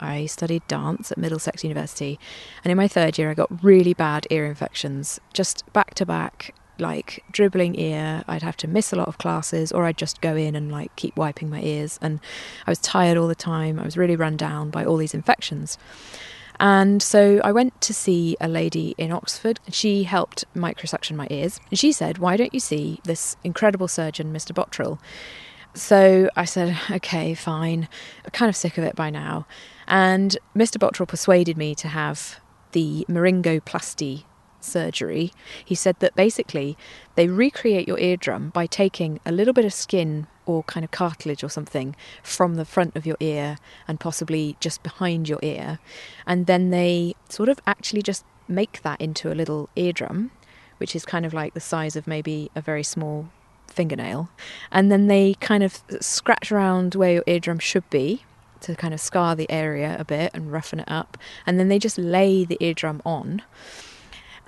I 0.00 0.26
studied 0.26 0.66
dance 0.68 1.10
at 1.12 1.18
Middlesex 1.18 1.64
University, 1.64 2.18
and 2.64 2.70
in 2.70 2.76
my 2.76 2.88
third 2.88 3.18
year, 3.18 3.30
I 3.30 3.34
got 3.34 3.62
really 3.62 3.94
bad 3.94 4.26
ear 4.30 4.46
infections, 4.46 5.20
just 5.32 5.70
back 5.72 5.94
to 5.94 6.06
back, 6.06 6.54
like 6.78 7.24
dribbling 7.30 7.78
ear. 7.78 8.24
I'd 8.28 8.42
have 8.42 8.56
to 8.58 8.68
miss 8.68 8.92
a 8.92 8.96
lot 8.96 9.08
of 9.08 9.18
classes, 9.18 9.72
or 9.72 9.84
I'd 9.84 9.96
just 9.96 10.20
go 10.20 10.36
in 10.36 10.54
and 10.54 10.70
like 10.70 10.94
keep 10.96 11.16
wiping 11.16 11.50
my 11.50 11.60
ears. 11.60 11.98
And 12.00 12.20
I 12.66 12.70
was 12.70 12.78
tired 12.78 13.16
all 13.16 13.28
the 13.28 13.34
time. 13.34 13.78
I 13.78 13.84
was 13.84 13.96
really 13.96 14.16
run 14.16 14.36
down 14.36 14.70
by 14.70 14.84
all 14.84 14.96
these 14.96 15.14
infections. 15.14 15.78
And 16.60 17.02
so 17.02 17.40
I 17.44 17.52
went 17.52 17.80
to 17.82 17.94
see 17.94 18.36
a 18.40 18.48
lady 18.48 18.94
in 18.98 19.12
Oxford. 19.12 19.60
And 19.66 19.74
she 19.74 20.04
helped 20.04 20.44
microsuction 20.54 21.16
my 21.16 21.28
ears. 21.30 21.60
And 21.70 21.78
she 21.78 21.92
said, 21.92 22.18
Why 22.18 22.36
don't 22.36 22.54
you 22.54 22.60
see 22.60 23.00
this 23.04 23.36
incredible 23.44 23.88
surgeon, 23.88 24.32
Mr. 24.32 24.52
Bottrill? 24.52 24.98
So 25.74 26.28
I 26.34 26.44
said, 26.44 26.76
Okay, 26.90 27.34
fine. 27.34 27.88
I'm 28.24 28.30
kind 28.32 28.48
of 28.48 28.56
sick 28.56 28.78
of 28.78 28.84
it 28.84 28.96
by 28.96 29.10
now. 29.10 29.46
And 29.86 30.36
Mr. 30.56 30.76
Bottrill 30.76 31.08
persuaded 31.08 31.56
me 31.56 31.74
to 31.76 31.88
have 31.88 32.40
the 32.72 33.06
myringoplasty 33.08 34.24
surgery. 34.60 35.32
He 35.64 35.74
said 35.74 35.96
that 36.00 36.14
basically 36.14 36.76
they 37.14 37.28
recreate 37.28 37.88
your 37.88 37.98
eardrum 37.98 38.50
by 38.50 38.66
taking 38.66 39.20
a 39.24 39.32
little 39.32 39.54
bit 39.54 39.64
of 39.64 39.72
skin 39.72 40.26
or 40.46 40.62
kind 40.64 40.84
of 40.84 40.90
cartilage 40.90 41.44
or 41.44 41.48
something 41.48 41.94
from 42.22 42.54
the 42.54 42.64
front 42.64 42.96
of 42.96 43.06
your 43.06 43.16
ear 43.20 43.56
and 43.86 44.00
possibly 44.00 44.56
just 44.60 44.82
behind 44.82 45.28
your 45.28 45.38
ear. 45.42 45.78
And 46.26 46.46
then 46.46 46.70
they 46.70 47.14
sort 47.28 47.48
of 47.48 47.60
actually 47.66 48.02
just 48.02 48.24
make 48.48 48.82
that 48.82 49.00
into 49.00 49.30
a 49.30 49.34
little 49.34 49.68
eardrum, 49.76 50.30
which 50.78 50.96
is 50.96 51.04
kind 51.04 51.26
of 51.26 51.34
like 51.34 51.54
the 51.54 51.60
size 51.60 51.96
of 51.96 52.06
maybe 52.06 52.50
a 52.54 52.60
very 52.60 52.82
small 52.82 53.30
fingernail. 53.78 54.28
And 54.72 54.90
then 54.90 55.06
they 55.06 55.34
kind 55.34 55.62
of 55.62 55.80
scratch 56.00 56.50
around 56.50 56.96
where 56.96 57.12
your 57.12 57.24
eardrum 57.28 57.60
should 57.60 57.88
be 57.90 58.24
to 58.62 58.74
kind 58.74 58.92
of 58.92 59.00
scar 59.00 59.36
the 59.36 59.48
area 59.48 59.96
a 60.00 60.04
bit 60.04 60.32
and 60.34 60.50
roughen 60.50 60.80
it 60.80 60.90
up. 60.90 61.16
And 61.46 61.60
then 61.60 61.68
they 61.68 61.78
just 61.78 61.96
lay 61.96 62.44
the 62.44 62.58
eardrum 62.60 63.00
on 63.06 63.42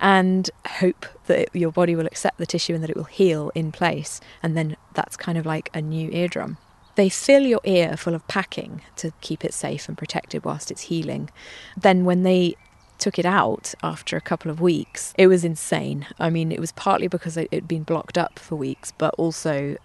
and 0.01 0.49
hope 0.67 1.05
that 1.27 1.47
your 1.55 1.71
body 1.71 1.95
will 1.95 2.07
accept 2.07 2.39
the 2.39 2.45
tissue 2.45 2.73
and 2.73 2.83
that 2.83 2.89
it 2.89 2.97
will 2.97 3.05
heal 3.05 3.51
in 3.55 3.71
place. 3.71 4.19
And 4.43 4.57
then 4.57 4.75
that's 4.93 5.15
kind 5.15 5.37
of 5.37 5.45
like 5.45 5.69
a 5.73 5.81
new 5.81 6.09
eardrum. 6.11 6.57
They 6.95 7.07
fill 7.07 7.43
your 7.43 7.61
ear 7.63 7.95
full 7.95 8.15
of 8.15 8.27
packing 8.27 8.81
to 8.97 9.13
keep 9.21 9.45
it 9.45 9.53
safe 9.53 9.87
and 9.87 9.97
protected 9.97 10.43
whilst 10.43 10.71
it's 10.71 10.89
healing. 10.91 11.29
Then, 11.77 12.03
when 12.03 12.23
they 12.23 12.57
took 13.01 13.19
it 13.19 13.25
out 13.25 13.73
after 13.83 14.15
a 14.15 14.21
couple 14.21 14.49
of 14.49 14.61
weeks, 14.61 15.13
it 15.17 15.27
was 15.27 15.43
insane. 15.43 16.05
I 16.19 16.29
mean, 16.29 16.51
it 16.51 16.59
was 16.59 16.71
partly 16.71 17.07
because 17.07 17.35
it 17.35 17.51
had 17.51 17.67
been 17.67 17.83
blocked 17.83 18.17
up 18.17 18.39
for 18.39 18.55
weeks, 18.55 18.93
but 18.97 19.13
also 19.17 19.75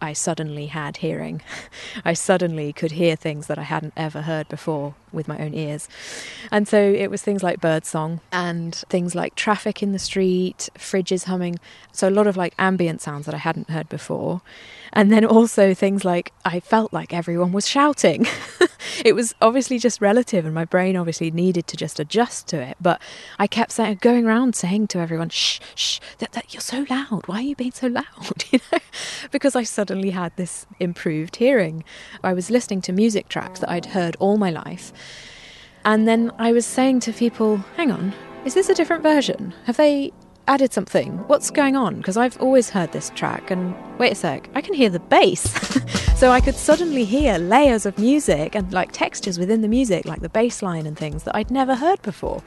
I 0.00 0.12
suddenly 0.12 0.66
had 0.66 0.98
hearing. 0.98 1.40
I 2.04 2.12
suddenly 2.12 2.72
could 2.72 2.92
hear 2.92 3.16
things 3.16 3.46
that 3.46 3.58
I 3.58 3.62
hadn't 3.62 3.94
ever 3.96 4.22
heard 4.22 4.46
before 4.48 4.94
with 5.10 5.26
my 5.26 5.38
own 5.38 5.54
ears. 5.54 5.88
And 6.50 6.68
so 6.68 6.78
it 6.78 7.10
was 7.10 7.22
things 7.22 7.42
like 7.42 7.60
birdsong 7.62 8.20
and 8.30 8.74
things 8.90 9.14
like 9.14 9.34
traffic 9.34 9.82
in 9.82 9.92
the 9.92 9.98
street, 9.98 10.68
fridges 10.78 11.24
humming. 11.24 11.58
So 11.92 12.08
a 12.08 12.10
lot 12.10 12.26
of 12.26 12.36
like 12.36 12.54
ambient 12.58 13.00
sounds 13.00 13.24
that 13.24 13.34
I 13.34 13.38
hadn't 13.38 13.70
heard 13.70 13.88
before. 13.88 14.42
And 14.92 15.10
then 15.10 15.24
also 15.24 15.72
things 15.72 16.04
like 16.04 16.32
I 16.44 16.60
felt 16.60 16.92
like 16.92 17.14
everyone 17.14 17.52
was 17.52 17.66
shouting. 17.66 18.26
it 19.04 19.14
was 19.14 19.34
obviously 19.40 19.78
just 19.78 20.00
relative, 20.00 20.44
and 20.44 20.54
my 20.54 20.64
brain 20.64 20.96
obviously 20.96 21.30
needed 21.30 21.66
to 21.68 21.76
just 21.76 22.00
adjust 22.00 22.48
to 22.48 22.60
it. 22.60 22.76
But 22.80 23.00
I 23.38 23.46
kept 23.46 23.72
saying, 23.72 23.98
going 24.00 24.26
around 24.26 24.54
saying 24.54 24.88
to 24.88 24.98
everyone, 24.98 25.30
"Shh, 25.30 25.60
shh, 25.74 26.00
that, 26.18 26.32
that 26.32 26.52
you're 26.52 26.60
so 26.60 26.86
loud. 26.88 27.26
Why 27.26 27.36
are 27.36 27.42
you 27.42 27.56
being 27.56 27.72
so 27.72 27.88
loud?" 27.88 28.44
you 28.50 28.60
know, 28.72 28.78
because 29.30 29.56
I 29.56 29.62
suddenly 29.62 30.10
had 30.10 30.32
this 30.36 30.66
improved 30.80 31.36
hearing. 31.36 31.84
I 32.22 32.32
was 32.32 32.50
listening 32.50 32.80
to 32.82 32.92
music 32.92 33.28
tracks 33.28 33.60
that 33.60 33.70
I'd 33.70 33.86
heard 33.86 34.16
all 34.18 34.36
my 34.36 34.50
life, 34.50 34.92
and 35.84 36.06
then 36.06 36.32
I 36.38 36.52
was 36.52 36.66
saying 36.66 37.00
to 37.00 37.12
people, 37.12 37.58
"Hang 37.76 37.90
on, 37.90 38.12
is 38.44 38.54
this 38.54 38.68
a 38.68 38.74
different 38.74 39.02
version? 39.02 39.54
Have 39.64 39.76
they 39.76 40.12
added 40.48 40.72
something. 40.72 41.18
What's 41.28 41.50
going 41.50 41.76
on? 41.76 41.96
Because 41.96 42.16
I've 42.16 42.40
always 42.40 42.70
heard 42.70 42.92
this 42.92 43.10
track, 43.10 43.50
and 43.50 43.74
wait 43.98 44.12
a 44.12 44.14
sec, 44.14 44.48
I 44.54 44.60
can 44.60 44.74
hear 44.74 44.90
the 44.90 45.00
bass. 45.00 45.40
so 46.16 46.30
I 46.30 46.40
could 46.40 46.54
suddenly 46.54 47.04
hear 47.04 47.38
layers 47.38 47.86
of 47.86 47.98
music 47.98 48.54
and 48.54 48.72
like 48.72 48.92
textures 48.92 49.38
within 49.38 49.60
the 49.60 49.68
music, 49.68 50.04
like 50.04 50.20
the 50.20 50.28
bass 50.28 50.62
line 50.62 50.86
and 50.86 50.96
things 50.96 51.24
that 51.24 51.36
I'd 51.36 51.50
never 51.50 51.74
heard 51.74 52.00
before, 52.02 52.42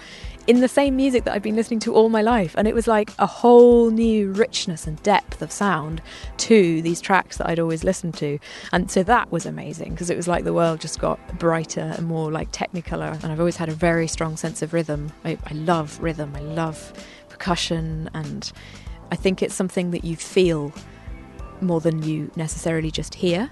in 0.48 0.62
the 0.62 0.68
same 0.68 0.96
music 0.96 1.26
that 1.26 1.34
I'd 1.34 1.44
been 1.44 1.56
listening 1.56 1.80
to 1.82 1.94
all 1.94 2.10
my 2.10 2.22
life. 2.22 2.56
And 2.58 2.68
it 2.68 2.74
was 2.74 2.88
like 2.88 3.12
a 3.20 3.28
whole 3.28 3.92
new 3.92 4.32
richness 4.32 4.88
and 4.88 5.02
depth 5.04 5.42
of 5.42 5.52
sound 5.52 6.02
to 6.38 6.82
these 6.82 7.02
tracks 7.02 7.38
that 7.38 7.48
I'd 7.48 7.60
always 7.60 7.84
listened 7.84 8.16
to. 8.16 8.40
And 8.72 8.90
so 8.90 9.04
that 9.04 9.32
was 9.32 9.46
amazing 9.46 9.92
because 9.92 10.10
it 10.10 10.18
was 10.18 10.28
like 10.28 10.46
the 10.46 10.54
world 10.54 10.80
just 10.80 11.00
got 11.00 11.20
brighter 11.38 11.94
and 11.96 12.08
more 12.08 12.32
like 12.32 12.52
technicolor. 12.52 13.22
And 13.24 13.32
I've 13.32 13.40
always 13.40 13.58
had 13.58 13.70
a 13.70 13.74
very 13.74 14.08
strong 14.08 14.38
sense 14.38 14.62
of 14.62 14.74
rhythm. 14.74 15.12
I, 15.24 15.38
I 15.46 15.54
love 15.54 16.00
rhythm. 16.02 16.36
I 16.36 16.42
love 16.42 16.94
percussion, 17.40 18.10
and 18.14 18.52
I 19.12 19.16
think 19.16 19.42
it's 19.42 19.56
something 19.56 19.92
that 19.92 20.04
you 20.04 20.16
feel 20.16 20.74
more 21.62 21.80
than 21.80 22.04
you 22.04 22.30
necessarily 22.36 22.92
just 22.92 23.16
hear. 23.16 23.50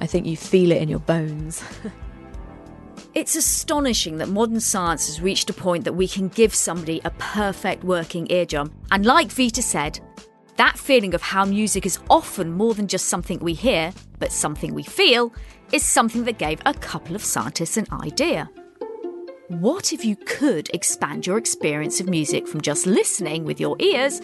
I 0.00 0.06
think 0.06 0.26
you 0.26 0.36
feel 0.36 0.72
it 0.72 0.80
in 0.82 0.88
your 0.88 1.00
bones. 1.00 1.62
It's 3.14 3.34
astonishing 3.36 4.18
that 4.18 4.28
modern 4.28 4.60
science 4.60 5.06
has 5.06 5.20
reached 5.20 5.50
a 5.50 5.52
point 5.52 5.84
that 5.84 5.94
we 5.94 6.06
can 6.06 6.28
give 6.28 6.54
somebody 6.54 7.00
a 7.04 7.10
perfect 7.18 7.82
working 7.82 8.30
eardrum. 8.30 8.72
And 8.92 9.04
like 9.04 9.32
Vita 9.32 9.62
said, 9.62 9.98
that 10.56 10.78
feeling 10.78 11.14
of 11.14 11.22
how 11.22 11.44
music 11.44 11.84
is 11.86 11.98
often 12.10 12.52
more 12.52 12.74
than 12.74 12.86
just 12.86 13.06
something 13.06 13.38
we 13.40 13.54
hear, 13.54 13.92
but 14.20 14.30
something 14.30 14.72
we 14.72 14.84
feel, 14.84 15.32
is 15.72 15.84
something 15.84 16.24
that 16.24 16.38
gave 16.38 16.60
a 16.64 16.74
couple 16.74 17.16
of 17.16 17.24
scientists 17.24 17.76
an 17.76 17.86
idea. 17.90 18.50
What 19.48 19.94
if 19.94 20.04
you 20.04 20.14
could 20.14 20.68
expand 20.74 21.26
your 21.26 21.38
experience 21.38 22.00
of 22.00 22.08
music 22.10 22.46
from 22.46 22.60
just 22.60 22.84
listening 22.86 23.44
with 23.44 23.58
your 23.58 23.76
ears 23.78 24.20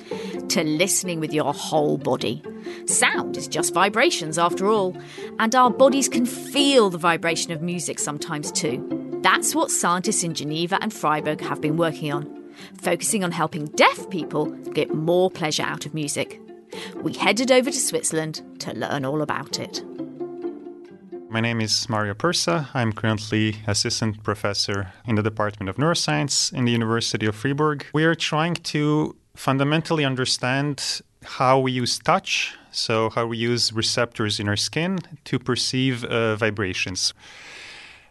to 0.49 0.63
listening 0.63 1.19
with 1.19 1.33
your 1.33 1.55
whole 1.55 1.97
body? 1.97 2.43
Sound 2.85 3.39
is 3.39 3.49
just 3.49 3.73
vibrations 3.73 4.37
after 4.37 4.69
all, 4.69 4.95
and 5.39 5.55
our 5.55 5.71
bodies 5.71 6.11
can 6.11 6.27
feel 6.27 6.91
the 6.91 6.99
vibration 6.99 7.53
of 7.53 7.63
music 7.63 7.99
sometimes 7.99 8.53
too. 8.53 8.87
That's 9.23 9.55
what 9.55 9.71
scientists 9.71 10.25
in 10.25 10.35
Geneva 10.35 10.77
and 10.83 10.93
Freiburg 10.93 11.41
have 11.41 11.63
been 11.63 11.79
working 11.79 12.13
on, 12.13 12.45
focusing 12.83 13.25
on 13.25 13.33
helping 13.33 13.65
deaf 13.69 14.11
people 14.11 14.51
get 14.75 14.95
more 14.95 15.31
pleasure 15.31 15.63
out 15.63 15.87
of 15.87 15.95
music. 15.95 16.39
We 16.97 17.15
headed 17.15 17.51
over 17.51 17.71
to 17.71 17.81
Switzerland 17.81 18.43
to 18.59 18.75
learn 18.75 19.07
all 19.07 19.23
about 19.23 19.59
it. 19.59 19.83
My 21.35 21.41
name 21.41 21.61
is 21.61 21.89
Mario 21.89 22.15
Prsa. 22.15 22.69
I'm 22.75 22.93
currently 22.93 23.57
assistant 23.67 24.23
professor 24.23 24.93
in 25.05 25.17
the 25.17 25.23
Department 25.23 25.69
of 25.69 25.79
Neuroscience 25.79 26.53
in 26.53 26.65
the 26.65 26.71
University 26.71 27.27
of 27.27 27.35
Freiburg. 27.35 27.87
We 27.93 28.05
are 28.05 28.15
trying 28.15 28.55
to 28.55 29.17
fundamentally 29.35 30.05
understand 30.05 31.01
how 31.25 31.59
we 31.59 31.73
use 31.73 31.99
touch, 31.99 32.55
so 32.71 33.11
how 33.11 33.27
we 33.27 33.37
use 33.37 33.73
receptors 33.73 34.39
in 34.39 34.49
our 34.49 34.55
skin 34.55 35.01
to 35.25 35.41
perceive 35.41 36.05
uh, 36.05 36.37
vibrations. 36.37 37.13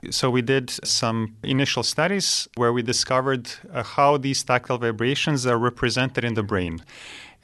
So, 0.09 0.29
we 0.29 0.41
did 0.41 0.69
some 0.83 1.37
initial 1.43 1.83
studies 1.83 2.49
where 2.57 2.73
we 2.73 2.81
discovered 2.81 3.49
uh, 3.71 3.83
how 3.83 4.17
these 4.17 4.43
tactile 4.43 4.79
vibrations 4.79 5.47
are 5.47 5.57
represented 5.57 6.25
in 6.25 6.33
the 6.33 6.43
brain. 6.43 6.83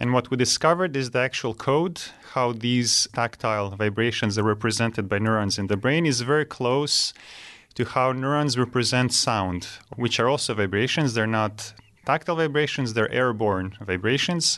And 0.02 0.14
what 0.14 0.32
we 0.32 0.38
discovered 0.38 0.96
is 0.96 1.12
the 1.12 1.20
actual 1.20 1.54
code, 1.54 2.02
how 2.34 2.54
these 2.54 3.08
tactile 3.14 3.72
vibrations 3.72 4.38
are 4.38 4.44
represented 4.44 5.10
by 5.10 5.20
neurons 5.20 5.60
in 5.60 5.68
the 5.68 5.76
brain, 5.76 6.06
is 6.06 6.22
very 6.22 6.46
close 6.46 7.14
to 7.76 7.84
how 7.84 8.14
neurons 8.14 8.58
represent 8.58 9.12
sound, 9.12 9.68
which 9.98 10.18
are 10.18 10.30
also 10.30 10.54
vibrations. 10.54 11.16
They're 11.16 11.28
not 11.28 11.74
tactile 12.06 12.38
vibrations, 12.38 12.94
they're 12.94 13.12
airborne 13.12 13.78
vibrations. 13.82 14.58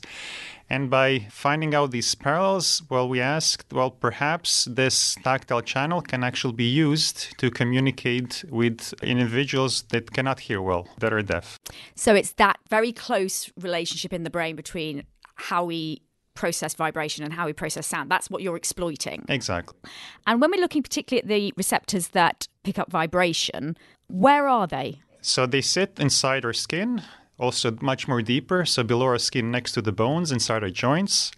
And 0.70 0.90
by 0.90 1.28
finding 1.30 1.76
out 1.76 1.92
these 1.92 2.16
parallels, 2.16 2.82
well, 2.90 3.10
we 3.10 3.20
asked, 3.20 3.74
well, 3.74 3.92
perhaps 3.92 4.66
this 4.72 5.16
tactile 5.24 5.62
channel 5.62 6.02
can 6.02 6.24
actually 6.24 6.54
be 6.54 6.70
used 6.70 7.38
to 7.40 7.52
communicate 7.52 8.46
with 8.50 8.94
individuals 9.04 9.82
that 9.90 10.14
cannot 10.14 10.40
hear 10.42 10.62
well, 10.62 10.88
that 11.00 11.12
are 11.12 11.22
deaf. 11.22 11.60
So 11.96 12.16
it's 12.16 12.34
that 12.34 12.60
very 12.70 12.94
close 12.94 13.52
relationship 13.60 14.14
in 14.14 14.24
the 14.24 14.30
brain 14.30 14.56
between 14.56 15.04
how 15.42 15.66
we 15.66 16.02
process 16.34 16.74
vibration 16.74 17.24
and 17.24 17.34
how 17.34 17.46
we 17.46 17.54
process 17.54 17.86
sound. 17.88 18.10
That's 18.10 18.30
what 18.30 18.42
you're 18.42 18.56
exploiting. 18.56 19.26
Exactly. 19.28 19.78
And 20.26 20.40
when 20.40 20.52
we're 20.52 20.62
looking 20.62 20.84
particularly 20.84 21.22
at 21.22 21.28
the 21.28 21.54
receptors 21.58 22.10
that 22.10 22.48
pick 22.64 22.80
up 22.80 22.90
vibration, 22.90 23.78
where 24.08 24.48
are 24.48 24.68
they? 24.68 25.02
So 25.22 25.46
they 25.46 25.62
sit 25.62 26.00
inside 26.00 26.46
our 26.46 26.54
skin, 26.54 27.04
also 27.38 27.78
much 27.82 28.08
more 28.08 28.22
deeper, 28.22 28.66
so 28.66 28.84
below 28.84 29.08
our 29.08 29.20
skin 29.20 29.52
next 29.52 29.74
to 29.74 29.82
the 29.82 29.92
bones, 29.92 30.32
inside 30.32 30.64
our 30.64 30.70
joints. 30.70 31.32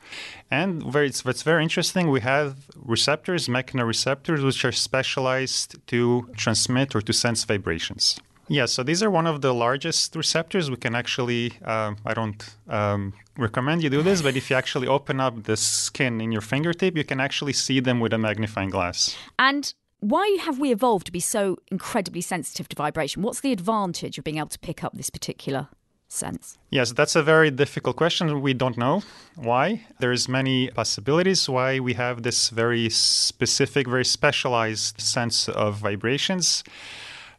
And 0.52 0.84
very, 0.84 1.12
what's 1.24 1.44
very 1.44 1.64
interesting, 1.64 2.10
we 2.10 2.22
have 2.22 2.70
receptors, 2.76 3.48
mechanoreceptors, 3.48 4.44
which 4.46 4.64
are 4.64 4.72
specialized 4.72 5.76
to 5.88 6.30
transmit 6.38 6.96
or 6.96 7.02
to 7.02 7.14
sense 7.14 7.44
vibrations. 7.44 8.20
Yeah, 8.48 8.66
so 8.66 8.84
these 8.84 9.02
are 9.02 9.10
one 9.10 9.26
of 9.26 9.42
the 9.42 9.54
largest 9.54 10.16
receptors. 10.16 10.70
We 10.70 10.78
can 10.78 10.96
actually, 10.96 11.54
uh, 11.64 11.94
I 12.06 12.14
don't 12.14 12.56
um, 12.68 13.14
recommend 13.38 13.84
you 13.84 13.90
do 13.90 14.02
this, 14.02 14.22
but 14.22 14.36
if 14.36 14.50
you 14.50 14.56
actually 14.56 14.88
open 14.88 15.20
up 15.20 15.44
the 15.44 15.56
skin 15.56 16.20
in 16.20 16.32
your 16.32 16.42
fingertip, 16.42 16.98
you 16.98 17.06
can 17.06 17.20
actually 17.20 17.54
see 17.54 17.80
them 17.80 18.00
with 18.00 18.14
a 18.14 18.18
magnifying 18.18 18.70
glass. 18.70 19.16
And 19.40 19.74
why 20.02 20.38
have 20.42 20.60
we 20.60 20.72
evolved 20.72 21.06
to 21.06 21.12
be 21.14 21.22
so 21.22 21.58
incredibly 21.72 22.20
sensitive 22.20 22.68
to 22.70 22.76
vibration? 22.76 23.22
What's 23.22 23.40
the 23.40 23.54
advantage 23.54 24.18
of 24.18 24.26
being 24.26 24.38
able 24.38 24.50
to 24.50 24.60
pick 24.60 24.84
up 24.84 24.94
this 24.94 25.10
particular 25.10 25.70
sense? 26.10 26.58
Yes, 26.70 26.92
that's 26.92 27.16
a 27.16 27.24
very 27.24 27.50
difficult 27.50 27.96
question. 27.96 28.42
We 28.42 28.54
don't 28.54 28.78
know 28.78 29.04
why. 29.36 29.86
There's 30.00 30.28
many 30.28 30.70
possibilities 30.70 31.48
why 31.48 31.80
we 31.80 31.94
have 31.94 32.24
this 32.24 32.50
very 32.50 32.90
specific, 32.90 33.88
very 33.88 34.06
specialized 34.06 35.00
sense 35.00 35.48
of 35.48 35.78
vibrations. 35.78 36.64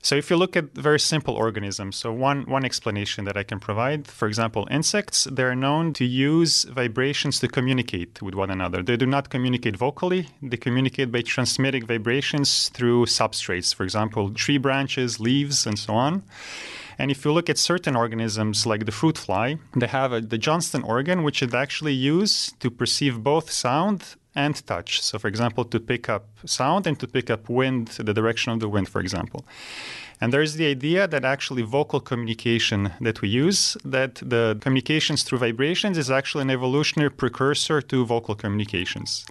So 0.05 0.17
if 0.17 0.29
you 0.29 0.37
look 0.37 0.55
at 0.55 0.75
very 0.75 1.01
simple 1.01 1.35
organisms, 1.35 1.97
so 1.97 2.13
one, 2.13 2.45
one 2.45 2.63
explanation 2.63 3.25
that 3.25 3.39
I 3.39 3.43
can 3.43 3.59
provide, 3.59 4.07
for 4.07 4.29
example, 4.29 4.69
insects, 4.71 5.25
they're 5.33 5.55
known 5.55 5.95
to 5.95 6.05
use 6.05 6.65
vibrations 6.65 7.41
to 7.41 7.49
communicate 7.49 8.21
with 8.21 8.35
one 8.35 8.51
another. 8.51 8.83
They 8.83 8.99
do 8.99 9.07
not 9.07 9.31
communicate 9.31 9.79
vocally, 9.79 10.29
they 10.43 10.59
communicate 10.59 11.11
by 11.11 11.23
transmitting 11.23 11.87
vibrations 11.87 12.69
through 12.69 13.07
substrates, 13.07 13.75
for 13.75 13.83
example, 13.83 14.29
tree 14.35 14.59
branches, 14.59 15.21
leaves, 15.21 15.67
and 15.67 15.79
so 15.79 15.95
on. 15.95 16.23
And 16.99 17.11
if 17.11 17.25
you 17.25 17.33
look 17.33 17.49
at 17.49 17.57
certain 17.57 17.97
organisms 17.97 18.67
like 18.67 18.85
the 18.85 18.93
fruit 18.93 19.17
fly, 19.17 19.57
they 19.75 19.87
have 19.87 20.13
a, 20.13 20.21
the 20.21 20.37
Johnston 20.37 20.83
organ, 20.83 21.23
which 21.23 21.43
it 21.43 21.55
actually 21.55 21.95
use 21.95 22.53
to 22.61 22.71
perceive 22.71 23.23
both 23.23 23.51
sound 23.51 24.17
and 24.35 24.67
touch. 24.67 25.01
So, 25.01 25.19
for 25.19 25.29
example, 25.29 25.65
to 25.65 25.79
pick 25.79 26.09
up 26.09 26.27
sound 26.45 26.87
and 26.87 26.99
to 27.01 27.07
pick 27.07 27.31
up 27.31 27.49
wind, 27.49 27.89
the 27.89 28.15
direction 28.15 28.53
of 28.53 28.61
the 28.61 28.69
wind, 28.69 28.89
for 28.89 29.01
example. 29.01 29.45
And 30.21 30.33
there's 30.33 30.55
the 30.55 30.67
idea 30.67 31.07
that 31.09 31.25
actually 31.25 31.63
vocal 31.63 32.01
communication 32.01 32.93
that 33.01 33.21
we 33.21 33.29
use, 33.29 33.77
that 33.85 34.17
the 34.17 34.57
communications 34.61 35.23
through 35.23 35.39
vibrations 35.39 35.99
is 35.99 36.11
actually 36.11 36.43
an 36.43 36.51
evolutionary 36.51 37.11
precursor 37.11 37.81
to 37.83 38.05
vocal 38.05 38.35
communications. 38.35 39.27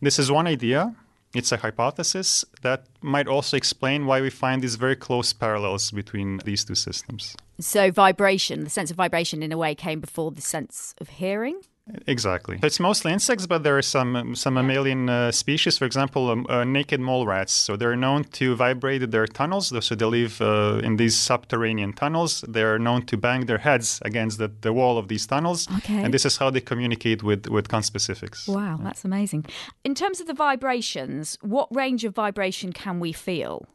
This 0.00 0.18
is 0.18 0.30
one 0.30 0.46
idea. 0.46 0.94
It's 1.34 1.50
a 1.50 1.56
hypothesis 1.56 2.44
that 2.62 2.84
might 3.02 3.26
also 3.26 3.56
explain 3.56 4.06
why 4.06 4.20
we 4.20 4.30
find 4.30 4.62
these 4.62 4.76
very 4.76 4.94
close 4.94 5.32
parallels 5.32 5.90
between 5.90 6.38
these 6.38 6.64
two 6.64 6.76
systems. 6.76 7.36
So, 7.60 7.90
vibration, 7.90 8.62
the 8.64 8.70
sense 8.70 8.90
of 8.90 8.96
vibration 8.96 9.42
in 9.42 9.50
a 9.50 9.58
way 9.58 9.74
came 9.74 10.00
before 10.00 10.30
the 10.30 10.40
sense 10.40 10.94
of 10.98 11.08
hearing? 11.08 11.60
Exactly. 12.06 12.58
It's 12.62 12.80
mostly 12.80 13.12
insects, 13.12 13.46
but 13.46 13.62
there 13.62 13.76
are 13.76 13.82
some 13.82 14.34
some 14.34 14.54
mammalian 14.54 15.10
uh, 15.10 15.30
species. 15.32 15.76
For 15.76 15.84
example, 15.84 16.30
um, 16.30 16.46
uh, 16.48 16.64
naked 16.64 17.00
mole 17.00 17.26
rats. 17.26 17.52
So 17.52 17.76
they're 17.76 17.96
known 17.96 18.24
to 18.24 18.54
vibrate 18.56 19.10
their 19.10 19.26
tunnels. 19.26 19.72
So 19.84 19.94
they 19.94 20.04
live 20.06 20.40
uh, 20.40 20.80
in 20.82 20.96
these 20.96 21.14
subterranean 21.14 21.92
tunnels. 21.92 22.42
They're 22.48 22.78
known 22.78 23.02
to 23.06 23.18
bang 23.18 23.44
their 23.44 23.58
heads 23.58 24.00
against 24.02 24.38
the, 24.38 24.50
the 24.62 24.72
wall 24.72 24.96
of 24.96 25.08
these 25.08 25.26
tunnels. 25.26 25.68
Okay. 25.78 26.02
And 26.02 26.14
this 26.14 26.24
is 26.24 26.38
how 26.38 26.48
they 26.48 26.62
communicate 26.62 27.22
with 27.22 27.48
with 27.48 27.68
conspecifics. 27.68 28.48
Wow, 28.48 28.78
that's 28.82 29.04
amazing. 29.04 29.44
In 29.84 29.94
terms 29.94 30.20
of 30.20 30.26
the 30.26 30.34
vibrations, 30.34 31.36
what 31.42 31.68
range 31.74 32.04
of 32.04 32.14
vibration 32.14 32.72
can 32.72 32.98
we 32.98 33.12
feel? 33.12 33.66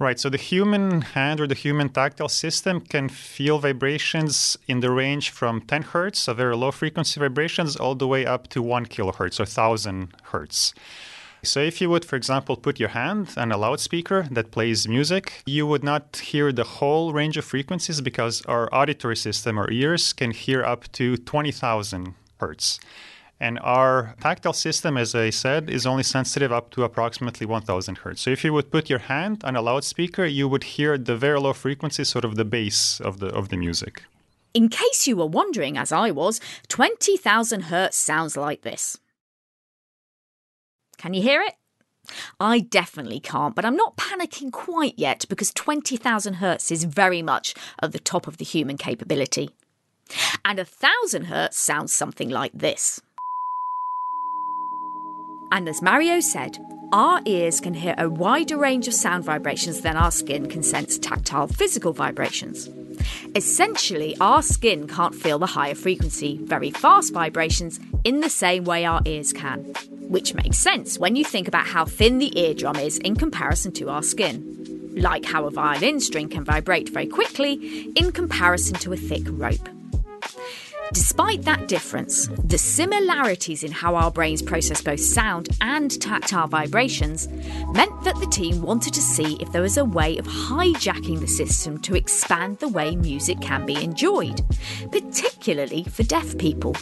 Right. 0.00 0.18
So 0.18 0.28
the 0.28 0.38
human 0.38 1.02
hand 1.02 1.40
or 1.40 1.46
the 1.46 1.54
human 1.54 1.88
tactile 1.88 2.28
system 2.28 2.80
can 2.80 3.08
feel 3.08 3.60
vibrations 3.60 4.58
in 4.66 4.80
the 4.80 4.90
range 4.90 5.30
from 5.30 5.60
10 5.60 5.82
hertz, 5.82 6.18
so 6.20 6.34
very 6.34 6.56
low 6.56 6.72
frequency 6.72 7.20
vibrations, 7.20 7.76
all 7.76 7.94
the 7.94 8.08
way 8.08 8.26
up 8.26 8.48
to 8.48 8.60
1 8.60 8.86
kilohertz 8.86 9.38
or 9.38 9.44
1000 9.44 10.12
hertz. 10.32 10.74
So, 11.44 11.60
if 11.60 11.80
you 11.80 11.90
would, 11.90 12.06
for 12.06 12.16
example, 12.16 12.56
put 12.56 12.80
your 12.80 12.88
hand 12.88 13.34
on 13.36 13.52
a 13.52 13.58
loudspeaker 13.58 14.26
that 14.30 14.50
plays 14.50 14.88
music, 14.88 15.42
you 15.44 15.66
would 15.66 15.84
not 15.84 16.16
hear 16.16 16.50
the 16.52 16.64
whole 16.64 17.12
range 17.12 17.36
of 17.36 17.44
frequencies 17.44 18.00
because 18.00 18.42
our 18.46 18.74
auditory 18.74 19.16
system, 19.16 19.58
our 19.58 19.70
ears, 19.70 20.14
can 20.14 20.30
hear 20.30 20.64
up 20.64 20.90
to 20.92 21.18
20,000 21.18 22.14
hertz. 22.38 22.80
And 23.40 23.58
our 23.60 24.14
tactile 24.20 24.52
system, 24.52 24.96
as 24.96 25.14
I 25.14 25.30
said, 25.30 25.68
is 25.68 25.86
only 25.86 26.04
sensitive 26.04 26.52
up 26.52 26.70
to 26.70 26.84
approximately 26.84 27.46
1000 27.46 27.98
hertz. 27.98 28.22
So 28.22 28.30
if 28.30 28.44
you 28.44 28.52
would 28.52 28.70
put 28.70 28.88
your 28.88 29.00
hand 29.00 29.42
on 29.44 29.56
a 29.56 29.62
loudspeaker, 29.62 30.24
you 30.24 30.48
would 30.48 30.64
hear 30.64 30.96
the 30.96 31.16
very 31.16 31.40
low 31.40 31.52
frequency, 31.52 32.04
sort 32.04 32.24
of 32.24 32.36
the 32.36 32.44
bass 32.44 33.00
of 33.00 33.18
the, 33.18 33.26
of 33.26 33.48
the 33.48 33.56
music. 33.56 34.04
In 34.54 34.68
case 34.68 35.08
you 35.08 35.16
were 35.16 35.26
wondering, 35.26 35.76
as 35.76 35.90
I 35.90 36.12
was, 36.12 36.40
20,000 36.68 37.62
hertz 37.62 37.96
sounds 37.96 38.36
like 38.36 38.62
this. 38.62 38.98
Can 40.96 41.12
you 41.12 41.22
hear 41.22 41.42
it? 41.42 41.54
I 42.38 42.60
definitely 42.60 43.18
can't, 43.18 43.54
but 43.54 43.64
I'm 43.64 43.76
not 43.76 43.96
panicking 43.96 44.52
quite 44.52 44.94
yet 44.96 45.24
because 45.28 45.52
20,000 45.52 46.34
hertz 46.34 46.70
is 46.70 46.84
very 46.84 47.22
much 47.22 47.54
at 47.82 47.92
the 47.92 47.98
top 47.98 48.28
of 48.28 48.36
the 48.36 48.44
human 48.44 48.76
capability. 48.76 49.50
And 50.44 50.58
a 50.58 50.64
thousand 50.64 51.24
hertz 51.24 51.58
sounds 51.58 51.92
something 51.92 52.28
like 52.28 52.52
this. 52.52 53.00
And 55.54 55.68
as 55.68 55.80
Mario 55.80 56.18
said, 56.18 56.58
our 56.92 57.22
ears 57.26 57.60
can 57.60 57.74
hear 57.74 57.94
a 57.96 58.10
wider 58.10 58.56
range 58.56 58.88
of 58.88 58.94
sound 58.94 59.22
vibrations 59.22 59.82
than 59.82 59.96
our 59.96 60.10
skin 60.10 60.48
can 60.48 60.64
sense 60.64 60.98
tactile 60.98 61.46
physical 61.46 61.92
vibrations. 61.92 62.68
Essentially, 63.36 64.16
our 64.20 64.42
skin 64.42 64.88
can't 64.88 65.14
feel 65.14 65.38
the 65.38 65.46
higher 65.46 65.76
frequency, 65.76 66.40
very 66.42 66.72
fast 66.72 67.12
vibrations 67.12 67.78
in 68.02 68.20
the 68.20 68.28
same 68.28 68.64
way 68.64 68.84
our 68.84 69.00
ears 69.04 69.32
can. 69.32 69.60
Which 70.08 70.34
makes 70.34 70.58
sense 70.58 70.98
when 70.98 71.14
you 71.14 71.24
think 71.24 71.46
about 71.46 71.68
how 71.68 71.84
thin 71.84 72.18
the 72.18 72.36
eardrum 72.36 72.74
is 72.74 72.98
in 72.98 73.14
comparison 73.14 73.70
to 73.74 73.90
our 73.90 74.02
skin. 74.02 74.90
Like 74.96 75.24
how 75.24 75.46
a 75.46 75.52
violin 75.52 76.00
string 76.00 76.28
can 76.28 76.44
vibrate 76.44 76.88
very 76.88 77.06
quickly 77.06 77.92
in 77.94 78.10
comparison 78.10 78.74
to 78.78 78.92
a 78.92 78.96
thick 78.96 79.22
rope. 79.28 79.68
Despite 80.92 81.42
that 81.42 81.66
difference, 81.66 82.28
the 82.44 82.58
similarities 82.58 83.64
in 83.64 83.72
how 83.72 83.94
our 83.96 84.10
brains 84.10 84.42
process 84.42 84.82
both 84.82 85.00
sound 85.00 85.48
and 85.60 86.00
tactile 86.00 86.46
vibrations 86.46 87.28
meant 87.72 88.04
that 88.04 88.18
the 88.20 88.28
team 88.30 88.62
wanted 88.62 88.92
to 88.94 89.00
see 89.00 89.36
if 89.40 89.50
there 89.50 89.62
was 89.62 89.76
a 89.76 89.84
way 89.84 90.18
of 90.18 90.26
hijacking 90.26 91.20
the 91.20 91.26
system 91.26 91.80
to 91.80 91.96
expand 91.96 92.58
the 92.58 92.68
way 92.68 92.96
music 92.96 93.40
can 93.40 93.64
be 93.64 93.82
enjoyed, 93.82 94.42
particularly 94.92 95.84
for 95.84 96.02
deaf 96.02 96.36
people. 96.38 96.76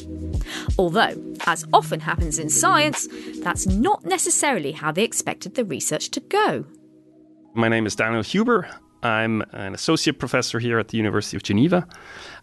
Although, 0.79 1.15
as 1.47 1.65
often 1.73 2.01
happens 2.01 2.39
in 2.39 2.51
science, 2.51 3.09
that's 3.41 3.67
not 3.67 4.05
necessarily 4.05 4.73
how 4.73 4.93
they 4.93 5.05
expected 5.05 5.55
the 5.55 5.65
research 5.65 6.11
to 6.11 6.21
go. 6.21 6.67
My 7.55 7.69
name 7.69 7.87
is 7.87 7.95
Daniel 7.95 8.23
Huber. 8.23 8.69
I'm 9.03 9.43
an 9.53 9.75
associate 9.75 10.19
professor 10.19 10.59
here 10.59 10.79
at 10.79 10.89
the 10.89 10.97
University 10.97 11.37
of 11.37 11.43
Geneva. 11.43 11.87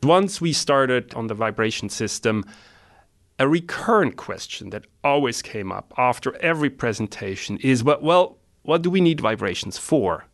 Once 0.04 0.42
we 0.42 0.54
started 0.54 1.14
on 1.14 1.28
the 1.28 1.34
vibration 1.34 1.90
system, 1.90 2.44
a 3.40 3.48
recurrent 3.48 4.18
question 4.18 4.70
that 4.72 4.86
always 5.04 5.42
came 5.42 5.72
up 5.72 5.94
after 5.98 6.36
every 6.38 6.70
presentation 6.70 7.58
is 7.58 7.84
well, 7.84 8.00
well, 8.02 8.38
what 8.64 8.82
do 8.82 8.90
we 8.90 9.00
need 9.00 9.22
vibrations 9.22 9.78
for? 9.78 10.26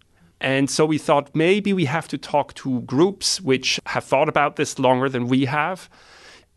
And 0.41 0.69
so 0.69 0.85
we 0.85 0.97
thought 0.97 1.35
maybe 1.35 1.71
we 1.71 1.85
have 1.85 2.07
to 2.09 2.17
talk 2.17 2.53
to 2.55 2.81
groups 2.81 3.39
which 3.39 3.79
have 3.85 4.03
thought 4.03 4.27
about 4.27 4.55
this 4.55 4.79
longer 4.79 5.07
than 5.07 5.27
we 5.27 5.45
have. 5.45 5.89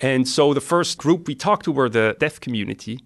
And 0.00 0.26
so 0.26 0.54
the 0.54 0.60
first 0.60 0.98
group 0.98 1.28
we 1.28 1.34
talked 1.34 1.64
to 1.64 1.72
were 1.72 1.88
the 1.88 2.16
deaf 2.18 2.40
community. 2.40 3.00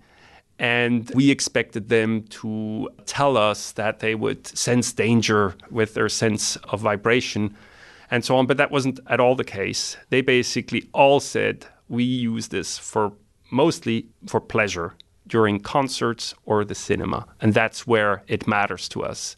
And 0.62 1.11
we 1.12 1.29
expected 1.33 1.88
them 1.88 2.22
to 2.40 2.88
tell 3.05 3.37
us 3.37 3.72
that 3.72 3.98
they 3.98 4.14
would 4.14 4.46
sense 4.46 4.92
danger 4.92 5.57
with 5.72 5.94
their 5.94 6.09
sense 6.09 6.55
of 6.70 6.81
vibration 6.81 7.57
and 8.12 8.25
so 8.25 8.37
on. 8.37 8.46
But 8.46 8.59
that 8.59 8.70
wasn't 8.70 9.01
at 9.09 9.18
all 9.18 9.35
the 9.35 9.42
case. 9.42 9.96
They 10.11 10.20
basically 10.20 10.88
all 10.92 11.18
said 11.18 11.66
we 11.88 12.05
use 12.05 12.48
this 12.48 12.79
for 12.79 13.12
mostly 13.51 14.07
for 14.29 14.40
pleasure 14.40 14.94
during 15.27 15.59
concerts 15.59 16.33
or 16.46 16.64
the 16.64 16.77
cinema. 16.77 17.27
And 17.40 17.55
that's 17.55 17.85
where 17.85 18.22
it 18.29 18.46
matters 18.46 18.88
to 18.90 19.03
us. 19.03 19.37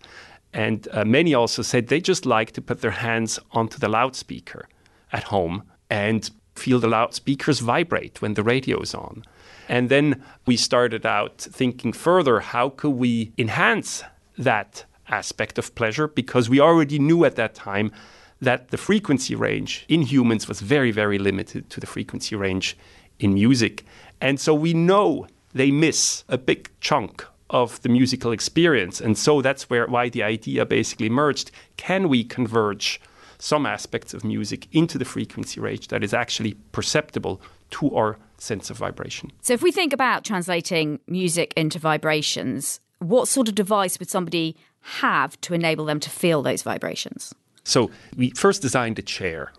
And 0.52 0.86
uh, 0.92 1.06
many 1.06 1.32
also 1.32 1.62
said 1.62 1.86
they 1.86 2.02
just 2.02 2.26
like 2.26 2.52
to 2.52 2.60
put 2.60 2.82
their 2.82 2.90
hands 2.90 3.38
onto 3.52 3.78
the 3.78 3.88
loudspeaker 3.88 4.68
at 5.10 5.24
home 5.24 5.62
and 5.88 6.30
feel 6.54 6.80
the 6.80 6.88
loudspeakers 6.88 7.60
vibrate 7.60 8.20
when 8.20 8.34
the 8.34 8.42
radio 8.42 8.78
is 8.82 8.94
on. 8.94 9.24
And 9.68 9.88
then 9.88 10.22
we 10.46 10.56
started 10.56 11.06
out 11.06 11.38
thinking 11.38 11.92
further 11.92 12.40
how 12.40 12.70
could 12.70 12.90
we 12.90 13.32
enhance 13.38 14.04
that 14.38 14.84
aspect 15.08 15.58
of 15.58 15.74
pleasure? 15.74 16.08
Because 16.08 16.48
we 16.48 16.60
already 16.60 16.98
knew 16.98 17.24
at 17.24 17.36
that 17.36 17.54
time 17.54 17.92
that 18.40 18.68
the 18.68 18.76
frequency 18.76 19.34
range 19.34 19.84
in 19.88 20.02
humans 20.02 20.48
was 20.48 20.60
very, 20.60 20.90
very 20.90 21.18
limited 21.18 21.70
to 21.70 21.80
the 21.80 21.86
frequency 21.86 22.36
range 22.36 22.76
in 23.18 23.34
music. 23.34 23.84
And 24.20 24.38
so 24.38 24.54
we 24.54 24.74
know 24.74 25.26
they 25.52 25.70
miss 25.70 26.24
a 26.28 26.36
big 26.36 26.70
chunk 26.80 27.24
of 27.50 27.80
the 27.82 27.88
musical 27.88 28.32
experience. 28.32 29.00
And 29.00 29.16
so 29.16 29.40
that's 29.40 29.70
where 29.70 29.86
why 29.86 30.08
the 30.08 30.22
idea 30.22 30.66
basically 30.66 31.06
emerged. 31.06 31.50
Can 31.76 32.08
we 32.08 32.24
converge 32.24 33.00
some 33.38 33.66
aspects 33.66 34.14
of 34.14 34.24
music 34.24 34.66
into 34.72 34.98
the 34.98 35.04
frequency 35.04 35.60
range 35.60 35.88
that 35.88 36.02
is 36.02 36.14
actually 36.14 36.54
perceptible 36.72 37.40
to 37.70 37.94
our 37.94 38.18
sense 38.44 38.70
of 38.70 38.76
vibration. 38.76 39.32
So, 39.42 39.54
if 39.54 39.62
we 39.62 39.72
think 39.72 39.92
about 39.92 40.24
translating 40.24 41.00
music 41.06 41.52
into 41.56 41.78
vibrations, 41.78 42.80
what 42.98 43.28
sort 43.28 43.48
of 43.48 43.54
device 43.54 43.98
would 43.98 44.10
somebody 44.10 44.56
have 44.80 45.40
to 45.42 45.54
enable 45.54 45.84
them 45.84 46.00
to 46.00 46.10
feel 46.10 46.42
those 46.42 46.62
vibrations? 46.62 47.34
So, 47.64 47.90
we 48.16 48.30
first 48.30 48.62
designed 48.62 48.98
a 48.98 49.02
chair. 49.02 49.52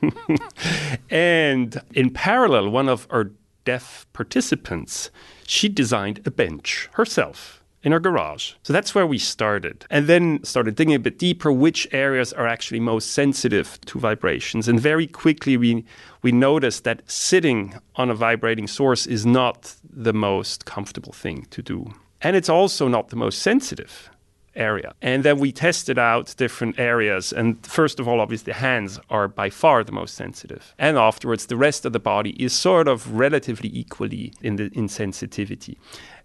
and 1.10 1.80
in 1.94 2.10
parallel, 2.10 2.70
one 2.70 2.88
of 2.88 3.06
our 3.10 3.30
deaf 3.64 4.06
participants, 4.12 5.10
she 5.46 5.68
designed 5.68 6.20
a 6.26 6.30
bench 6.30 6.88
herself 6.92 7.57
in 7.82 7.92
our 7.92 8.00
garage. 8.00 8.52
So 8.62 8.72
that's 8.72 8.94
where 8.94 9.06
we 9.06 9.18
started. 9.18 9.86
And 9.90 10.06
then 10.06 10.42
started 10.42 10.74
digging 10.74 10.94
a 10.94 10.98
bit 10.98 11.18
deeper 11.18 11.52
which 11.52 11.86
areas 11.92 12.32
are 12.32 12.46
actually 12.46 12.80
most 12.80 13.12
sensitive 13.12 13.80
to 13.86 13.98
vibrations. 13.98 14.68
And 14.68 14.80
very 14.80 15.06
quickly 15.06 15.56
we 15.56 15.84
we 16.22 16.32
noticed 16.32 16.84
that 16.84 17.02
sitting 17.10 17.78
on 17.94 18.10
a 18.10 18.14
vibrating 18.14 18.66
source 18.66 19.06
is 19.06 19.24
not 19.24 19.76
the 19.88 20.12
most 20.12 20.64
comfortable 20.64 21.12
thing 21.12 21.46
to 21.50 21.62
do. 21.62 21.94
And 22.20 22.34
it's 22.34 22.48
also 22.48 22.88
not 22.88 23.10
the 23.10 23.16
most 23.16 23.38
sensitive 23.40 24.10
area. 24.58 24.94
And 25.00 25.24
then 25.24 25.38
we 25.38 25.52
tested 25.52 25.98
out 25.98 26.34
different 26.36 26.78
areas. 26.78 27.32
And 27.32 27.64
first 27.66 28.00
of 28.00 28.08
all, 28.08 28.20
obviously, 28.20 28.52
the 28.52 28.58
hands 28.58 28.98
are 29.08 29.28
by 29.28 29.50
far 29.50 29.84
the 29.84 29.92
most 29.92 30.14
sensitive. 30.14 30.74
And 30.78 30.98
afterwards, 30.98 31.46
the 31.46 31.56
rest 31.56 31.86
of 31.86 31.92
the 31.92 32.00
body 32.00 32.30
is 32.42 32.52
sort 32.52 32.88
of 32.88 33.18
relatively 33.18 33.70
equally 33.72 34.32
in 34.42 34.56
the 34.56 34.70
insensitivity. 34.70 35.76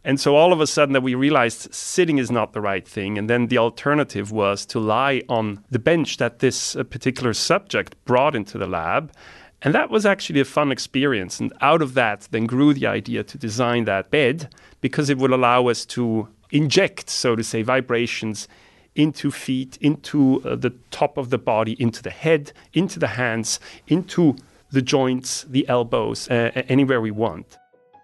And 0.05 0.19
so 0.19 0.35
all 0.35 0.51
of 0.51 0.59
a 0.59 0.67
sudden 0.67 0.93
that 0.93 1.01
we 1.01 1.15
realized 1.15 1.73
sitting 1.73 2.17
is 2.17 2.29
not 2.29 2.51
the 2.51 2.59
right 2.59 2.85
thing. 2.85 3.17
And 3.17 3.29
then 3.29 3.47
the 3.47 3.57
alternative 3.57 4.31
was 4.31 4.65
to 4.67 4.79
lie 4.79 5.21
on 5.29 5.63
the 5.71 5.79
bench 5.79 6.17
that 6.17 6.39
this 6.39 6.75
uh, 6.75 6.83
particular 6.83 7.33
subject 7.33 7.95
brought 8.03 8.35
into 8.35 8.57
the 8.57 8.67
lab. 8.67 9.13
And 9.61 9.73
that 9.73 9.89
was 9.89 10.05
actually 10.05 10.41
a 10.41 10.45
fun 10.45 10.73
experience. 10.73 11.39
And 11.39 11.53
out 11.61 11.81
of 11.81 11.93
that, 11.93 12.27
then 12.31 12.47
grew 12.47 12.73
the 12.73 12.85
idea 12.85 13.23
to 13.23 13.37
design 13.37 13.85
that 13.85 14.11
bed 14.11 14.53
because 14.81 15.09
it 15.09 15.17
would 15.17 15.31
allow 15.31 15.67
us 15.67 15.85
to 15.85 16.27
inject, 16.53 17.09
so 17.09 17.35
to 17.35 17.43
say, 17.43 17.61
vibrations 17.63 18.47
into 18.95 19.31
feet, 19.31 19.77
into 19.81 20.41
uh, 20.45 20.55
the 20.55 20.69
top 20.91 21.17
of 21.17 21.31
the 21.31 21.37
body, 21.37 21.75
into 21.81 22.01
the 22.01 22.11
head, 22.11 22.53
into 22.73 22.99
the 22.99 23.07
hands, 23.07 23.59
into 23.87 24.35
the 24.71 24.81
joints, 24.81 25.43
the 25.43 25.67
elbows, 25.67 26.29
uh, 26.29 26.51
anywhere 26.69 27.01
we 27.01 27.11
want. 27.11 27.57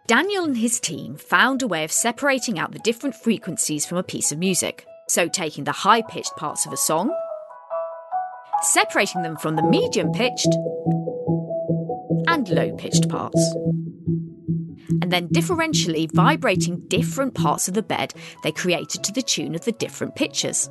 Daniel 0.08 0.44
and 0.44 0.58
his 0.58 0.80
team 0.80 1.16
found 1.16 1.62
a 1.62 1.68
way 1.68 1.84
of 1.84 1.92
separating 1.92 2.58
out 2.58 2.72
the 2.72 2.80
different 2.80 3.16
frequencies 3.16 3.86
from 3.86 4.00
a 4.00 4.04
piece 4.04 4.32
of 4.32 4.40
music. 4.40 4.86
So, 5.08 5.28
taking 5.28 5.64
the 5.64 5.72
high 5.72 6.02
pitched 6.02 6.36
parts 6.36 6.66
of 6.66 6.74
a 6.74 6.78
song, 6.78 7.16
separating 8.64 9.22
them 9.22 9.38
from 9.38 9.56
the 9.56 9.64
medium 9.64 10.12
pitched 10.12 10.54
and 12.28 12.48
low 12.50 12.76
pitched 12.76 13.08
parts. 13.10 13.56
And 15.02 15.12
then 15.12 15.30
differentially 15.30 16.12
vibrating 16.12 16.80
different 16.88 17.36
parts 17.36 17.68
of 17.68 17.74
the 17.74 17.84
bed 17.84 18.14
they 18.44 18.52
created 18.52 19.04
to 19.04 19.12
the 19.12 19.22
tune 19.22 19.56
of 19.56 19.66
the 19.66 19.72
different 19.72 20.16
pitches. 20.16 20.70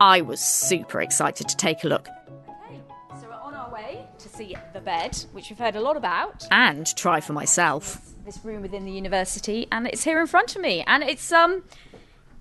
I 0.00 0.20
was 0.20 0.40
super 0.40 1.00
excited 1.00 1.48
to 1.48 1.56
take 1.56 1.84
a 1.84 1.88
look. 1.88 2.08
Okay, 2.48 2.80
so 3.20 3.26
we're 3.28 3.34
on 3.34 3.54
our 3.54 3.72
way 3.72 4.06
to 4.18 4.28
see 4.28 4.56
the 4.72 4.80
bed, 4.80 5.16
which 5.32 5.50
we've 5.50 5.58
heard 5.58 5.76
a 5.76 5.80
lot 5.80 5.96
about. 5.96 6.46
And 6.50 6.86
try 6.96 7.20
for 7.20 7.32
myself 7.32 8.00
this 8.24 8.44
room 8.44 8.62
within 8.62 8.84
the 8.84 8.92
university, 8.92 9.66
and 9.70 9.86
it's 9.86 10.04
here 10.04 10.20
in 10.20 10.26
front 10.26 10.56
of 10.56 10.62
me, 10.62 10.82
and 10.86 11.02
it's 11.02 11.32
um. 11.32 11.62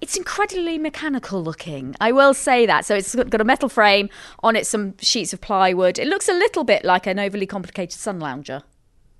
It's 0.01 0.17
incredibly 0.17 0.77
mechanical 0.77 1.41
looking. 1.41 1.95
I 2.01 2.11
will 2.11 2.33
say 2.33 2.65
that. 2.65 2.83
So 2.83 2.93
it's 2.93 3.15
got 3.15 3.39
a 3.39 3.45
metal 3.45 3.69
frame 3.69 4.09
on 4.43 4.57
it, 4.57 4.67
some 4.67 4.97
sheets 4.97 5.31
of 5.31 5.39
plywood. 5.39 5.97
It 5.97 6.09
looks 6.09 6.27
a 6.27 6.33
little 6.33 6.65
bit 6.65 6.83
like 6.83 7.07
an 7.07 7.19
overly 7.19 7.45
complicated 7.45 7.97
sun 7.97 8.19
lounger. 8.19 8.63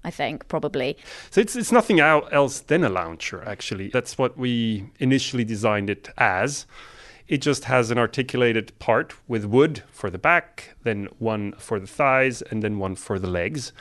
I 0.04 0.12
think, 0.12 0.48
probably. 0.48 0.98
So 1.30 1.42
it's, 1.42 1.56
it's 1.56 1.72
nothing 1.72 2.00
else 2.00 2.60
than 2.60 2.84
a 2.84 2.90
lounger, 2.90 3.44
actually. 3.46 3.88
That's 3.90 4.18
what 4.18 4.38
we 4.38 4.90
initially 5.00 5.44
designed 5.44 5.90
it 5.90 6.10
as. 6.18 6.66
It 7.28 7.42
just 7.42 7.66
has 7.66 7.90
an 7.90 7.98
articulated 7.98 8.78
part 8.80 9.14
with 9.28 9.46
wood 9.46 9.84
for 9.92 10.10
the 10.10 10.18
back, 10.18 10.76
then 10.84 11.08
one 11.20 11.54
for 11.54 11.80
the 11.80 11.88
thighs, 11.88 12.42
and 12.42 12.62
then 12.62 12.80
one 12.80 12.96
for 12.96 13.18
the 13.18 13.30
legs. 13.30 13.72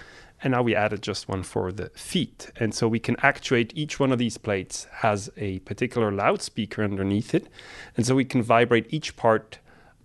And 0.45 0.53
now 0.53 0.63
we 0.63 0.75
added 0.75 1.03
just 1.03 1.29
one 1.29 1.43
for 1.43 1.71
the 1.73 1.89
feet. 1.91 2.51
And 2.57 2.75
so 2.75 2.89
we 2.89 2.99
can 2.99 3.17
actuate 3.23 3.73
each 3.77 4.01
one 4.01 4.13
of 4.13 4.19
these 4.19 4.39
plates 4.39 4.87
has 4.91 5.31
a 5.37 5.59
particular 5.61 6.11
loudspeaker 6.11 6.83
underneath 6.83 7.35
it. 7.35 7.49
And 7.97 8.07
so 8.07 8.15
we 8.15 8.25
can 8.25 8.43
vibrate 8.43 8.87
each 8.91 9.17
part 9.17 9.59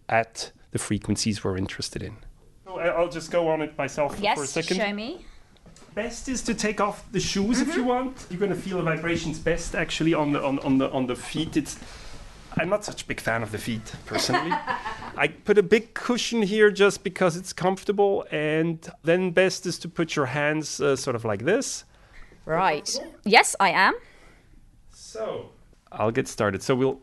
at 0.10 0.52
the 0.72 0.80
frequencies 0.80 1.44
we're 1.44 1.58
interested 1.58 2.04
in. 2.04 2.18
So 2.66 2.80
I'll 2.80 3.10
just 3.10 3.32
go 3.32 3.50
on 3.50 3.62
it 3.62 3.78
myself 3.78 4.18
Yes, 4.20 4.38
for 4.38 4.44
a 4.44 4.48
second. 4.48 4.78
Yes, 4.78 4.88
show 4.88 4.94
me. 4.94 5.26
Best 5.98 6.30
is 6.30 6.44
to 6.44 6.54
take 6.54 6.80
off 6.80 7.12
the 7.12 7.20
shoes 7.20 7.60
if 7.60 7.76
you 7.76 7.84
want. 7.84 8.28
You're 8.30 8.40
gonna 8.40 8.54
feel 8.54 8.78
the 8.78 8.84
vibrations 8.84 9.40
best 9.40 9.74
actually 9.74 10.14
on 10.14 10.32
the 10.32 10.44
on, 10.44 10.60
on 10.60 10.78
the 10.78 10.92
on 10.92 11.08
the 11.08 11.16
feet. 11.16 11.58
It's 11.58 11.80
I'm 12.56 12.70
not 12.70 12.86
such 12.86 13.02
a 13.02 13.06
big 13.08 13.20
fan 13.20 13.42
of 13.42 13.52
the 13.52 13.58
feet 13.58 13.96
personally. 14.06 14.52
I 15.18 15.28
put 15.28 15.58
a 15.58 15.64
big 15.64 15.96
cushion 15.96 16.44
here 16.44 16.70
just 16.70 17.04
because 17.04 17.36
it's 17.36 17.52
comfortable, 17.52 18.28
and 18.30 18.88
then 19.04 19.32
best 19.32 19.66
is 19.66 19.80
to 19.80 19.90
put 19.90 20.16
your 20.16 20.28
hands 20.28 20.80
uh, 20.80 20.96
sort 20.96 21.16
of 21.16 21.26
like 21.26 21.46
this. 21.46 21.84
Right. 22.46 22.96
Yes, 23.26 23.56
I 23.60 23.72
am. 23.72 23.96
So 24.92 25.50
I'll 25.92 26.12
get 26.12 26.28
started. 26.28 26.62
So 26.62 26.76
we'll 26.76 27.02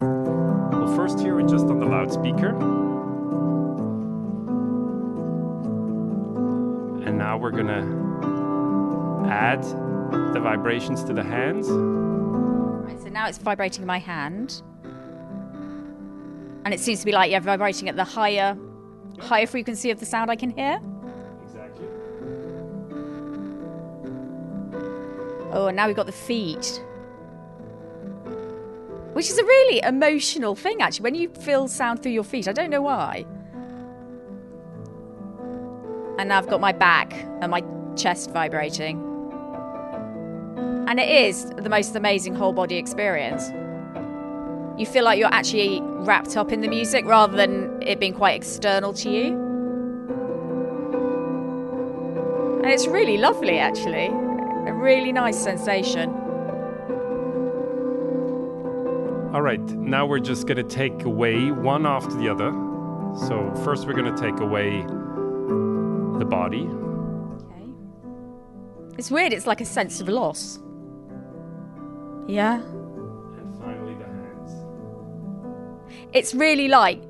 we'll 0.00 0.96
first 0.96 1.20
hear 1.20 1.38
it 1.40 1.46
just 1.46 1.66
on 1.66 1.78
the 1.78 1.84
loudspeaker. 1.84 2.56
And 7.04 7.18
now 7.18 7.36
we're 7.36 7.50
gonna 7.50 8.09
add 9.26 9.62
the 10.32 10.40
vibrations 10.40 11.04
to 11.04 11.12
the 11.12 11.22
hands. 11.22 11.68
Right, 11.68 13.00
so 13.00 13.08
now 13.08 13.28
it's 13.28 13.38
vibrating 13.38 13.82
in 13.82 13.86
my 13.86 13.98
hand. 13.98 14.62
And 16.64 16.74
it 16.74 16.80
seems 16.80 17.00
to 17.00 17.06
be 17.06 17.12
like, 17.12 17.30
yeah, 17.30 17.40
vibrating 17.40 17.88
at 17.88 17.96
the 17.96 18.04
higher 18.04 18.56
higher 19.18 19.46
frequency 19.46 19.90
of 19.90 20.00
the 20.00 20.06
sound 20.06 20.30
I 20.30 20.36
can 20.36 20.50
hear. 20.50 20.80
Exactly. 21.44 21.86
Oh, 25.52 25.66
and 25.66 25.76
now 25.76 25.86
we've 25.86 25.96
got 25.96 26.06
the 26.06 26.12
feet. 26.12 26.82
Which 29.12 29.28
is 29.28 29.38
a 29.38 29.44
really 29.44 29.80
emotional 29.82 30.54
thing, 30.54 30.80
actually, 30.80 31.02
when 31.02 31.14
you 31.14 31.28
feel 31.28 31.68
sound 31.68 32.02
through 32.02 32.12
your 32.12 32.24
feet. 32.24 32.46
I 32.48 32.52
don't 32.52 32.70
know 32.70 32.82
why. 32.82 33.26
And 36.18 36.28
now 36.28 36.38
I've 36.38 36.48
got 36.48 36.60
my 36.60 36.72
back 36.72 37.12
and 37.40 37.50
my 37.50 37.64
chest 37.96 38.30
vibrating. 38.30 39.09
And 40.90 40.98
it 40.98 41.08
is 41.08 41.44
the 41.44 41.70
most 41.70 41.94
amazing 41.94 42.34
whole 42.34 42.52
body 42.52 42.76
experience. 42.76 43.48
You 44.76 44.84
feel 44.84 45.04
like 45.04 45.20
you're 45.20 45.32
actually 45.32 45.80
wrapped 45.82 46.36
up 46.36 46.50
in 46.50 46.62
the 46.62 46.66
music 46.68 47.04
rather 47.04 47.36
than 47.36 47.80
it 47.80 48.00
being 48.00 48.12
quite 48.12 48.34
external 48.34 48.92
to 48.94 49.08
you. 49.08 49.26
And 52.56 52.66
it's 52.66 52.88
really 52.88 53.18
lovely, 53.18 53.58
actually. 53.58 54.06
A 54.06 54.72
really 54.72 55.12
nice 55.12 55.38
sensation. 55.38 56.10
All 59.32 59.42
right, 59.42 59.60
now 59.60 60.06
we're 60.06 60.18
just 60.18 60.48
gonna 60.48 60.64
take 60.64 61.04
away 61.04 61.52
one 61.52 61.86
after 61.86 62.16
the 62.16 62.28
other. 62.28 62.50
So 63.28 63.54
first 63.64 63.86
we're 63.86 63.94
gonna 63.94 64.16
take 64.16 64.40
away 64.40 64.82
the 66.18 66.26
body. 66.28 66.68
Okay. 67.44 67.70
It's 68.98 69.12
weird, 69.12 69.32
it's 69.32 69.46
like 69.46 69.60
a 69.60 69.64
sense 69.64 70.00
of 70.00 70.08
loss. 70.08 70.58
Yeah. 72.26 72.60
And 72.60 73.58
finally 73.60 73.94
the 73.94 74.04
hands. 74.04 74.52
It's 76.12 76.34
really 76.34 76.68
like, 76.68 77.02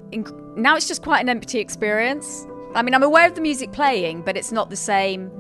now 0.57 0.77
it's 0.77 0.89
just 0.89 1.03
quite 1.03 1.21
an 1.21 1.29
empty 1.29 1.59
experience. 1.59 2.47
I 2.75 2.83
mean, 2.83 2.95
I'm 2.95 3.03
aware 3.03 3.27
of 3.27 3.35
the 3.35 3.41
music 3.41 3.73
playing, 3.73 4.23
but 4.23 4.37
it's 4.37 4.53
not 4.53 4.71
the 4.71 4.77
same 4.77 5.31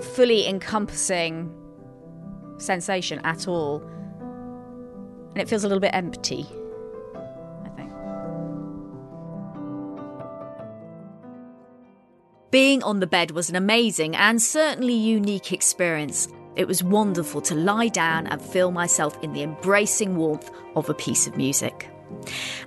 fully 0.00 0.46
encompassing 0.46 1.52
sensation 2.58 3.20
at 3.24 3.48
all. 3.48 3.82
And 5.30 5.38
it 5.38 5.48
feels 5.48 5.64
a 5.64 5.68
little 5.68 5.80
bit 5.80 5.90
empty, 5.92 6.46
I 7.64 7.68
think. 7.76 7.92
Being 12.50 12.82
on 12.82 13.00
the 13.00 13.06
bed 13.06 13.32
was 13.32 13.50
an 13.50 13.56
amazing 13.56 14.16
and 14.16 14.40
certainly 14.40 14.94
unique 14.94 15.52
experience. 15.52 16.28
It 16.56 16.66
was 16.66 16.82
wonderful 16.82 17.42
to 17.42 17.54
lie 17.54 17.88
down 17.88 18.26
and 18.26 18.40
feel 18.40 18.70
myself 18.70 19.22
in 19.22 19.32
the 19.32 19.42
embracing 19.42 20.16
warmth 20.16 20.50
of 20.74 20.88
a 20.88 20.94
piece 20.94 21.26
of 21.26 21.36
music. 21.36 21.90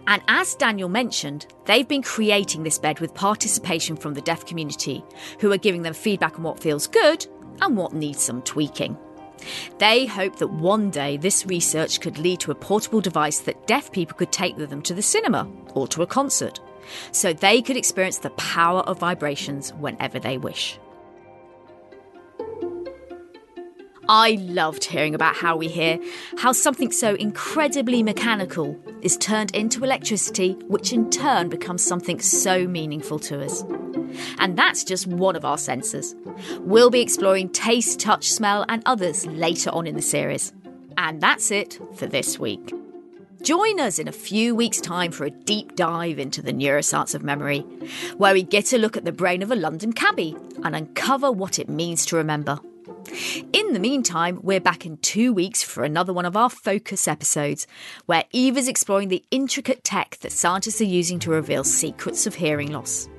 And 0.05 0.21
as 0.27 0.53
Daniel 0.55 0.89
mentioned, 0.89 1.47
they've 1.65 1.87
been 1.87 2.03
creating 2.03 2.63
this 2.63 2.77
bed 2.77 2.99
with 2.99 3.13
participation 3.13 3.95
from 3.95 4.13
the 4.13 4.21
deaf 4.21 4.45
community, 4.45 5.03
who 5.39 5.51
are 5.51 5.57
giving 5.57 5.81
them 5.81 5.93
feedback 5.93 6.37
on 6.37 6.43
what 6.43 6.59
feels 6.59 6.87
good 6.87 7.25
and 7.61 7.75
what 7.75 7.93
needs 7.93 8.21
some 8.21 8.41
tweaking. 8.43 8.97
They 9.77 10.05
hope 10.05 10.35
that 10.37 10.49
one 10.49 10.91
day 10.91 11.17
this 11.17 11.45
research 11.45 12.01
could 12.01 12.17
lead 12.17 12.41
to 12.41 12.51
a 12.51 12.55
portable 12.55 13.01
device 13.01 13.39
that 13.39 13.65
deaf 13.67 13.91
people 13.91 14.17
could 14.17 14.31
take 14.31 14.57
with 14.57 14.69
them 14.69 14.81
to 14.83 14.93
the 14.93 15.01
cinema 15.01 15.49
or 15.73 15.87
to 15.87 16.01
a 16.01 16.07
concert, 16.07 16.59
so 17.11 17.33
they 17.33 17.61
could 17.61 17.77
experience 17.77 18.17
the 18.17 18.31
power 18.31 18.81
of 18.81 18.99
vibrations 18.99 19.73
whenever 19.75 20.19
they 20.19 20.37
wish. 20.37 20.77
I 24.09 24.39
loved 24.41 24.85
hearing 24.85 25.13
about 25.13 25.35
how 25.35 25.55
we 25.55 25.67
hear, 25.67 25.99
how 26.39 26.51
something 26.51 26.91
so 26.91 27.13
incredibly 27.13 28.01
mechanical 28.01 28.75
is 29.03 29.15
turned 29.17 29.55
into 29.55 29.83
electricity, 29.83 30.53
which 30.67 30.91
in 30.91 31.11
turn 31.11 31.47
becomes 31.47 31.83
something 31.83 32.19
so 32.19 32.67
meaningful 32.67 33.19
to 33.19 33.45
us. 33.45 33.63
And 34.39 34.57
that's 34.57 34.83
just 34.83 35.05
one 35.05 35.35
of 35.35 35.45
our 35.45 35.59
senses. 35.59 36.15
We'll 36.61 36.89
be 36.89 37.01
exploring 37.01 37.49
taste, 37.49 37.99
touch, 37.99 38.31
smell, 38.31 38.65
and 38.67 38.81
others 38.87 39.27
later 39.27 39.69
on 39.69 39.85
in 39.85 39.95
the 39.95 40.01
series. 40.01 40.53
And 40.97 41.21
that's 41.21 41.51
it 41.51 41.79
for 41.93 42.07
this 42.07 42.39
week. 42.39 42.73
Join 43.43 43.79
us 43.79 43.99
in 43.99 44.07
a 44.07 44.11
few 44.11 44.55
weeks' 44.55 44.81
time 44.81 45.11
for 45.11 45.25
a 45.25 45.29
deep 45.29 45.75
dive 45.75 46.17
into 46.17 46.41
the 46.41 46.51
neuroscience 46.51 47.13
of 47.13 47.21
memory, 47.21 47.59
where 48.17 48.33
we 48.33 48.41
get 48.41 48.73
a 48.73 48.79
look 48.79 48.97
at 48.97 49.05
the 49.05 49.11
brain 49.11 49.43
of 49.43 49.51
a 49.51 49.55
London 49.55 49.93
cabbie 49.93 50.35
and 50.63 50.75
uncover 50.75 51.31
what 51.31 51.59
it 51.59 51.69
means 51.69 52.07
to 52.07 52.15
remember. 52.15 52.59
In 53.53 53.73
the 53.73 53.79
meantime, 53.79 54.39
we're 54.43 54.59
back 54.59 54.85
in 54.85 54.97
two 54.97 55.33
weeks 55.33 55.63
for 55.63 55.83
another 55.83 56.13
one 56.13 56.25
of 56.25 56.37
our 56.37 56.49
focus 56.49 57.07
episodes, 57.07 57.67
where 58.05 58.25
Eva's 58.31 58.67
exploring 58.67 59.09
the 59.09 59.23
intricate 59.31 59.83
tech 59.83 60.17
that 60.21 60.31
scientists 60.31 60.81
are 60.81 60.85
using 60.85 61.19
to 61.19 61.31
reveal 61.31 61.63
secrets 61.63 62.27
of 62.27 62.35
hearing 62.35 62.71
loss. 62.71 63.09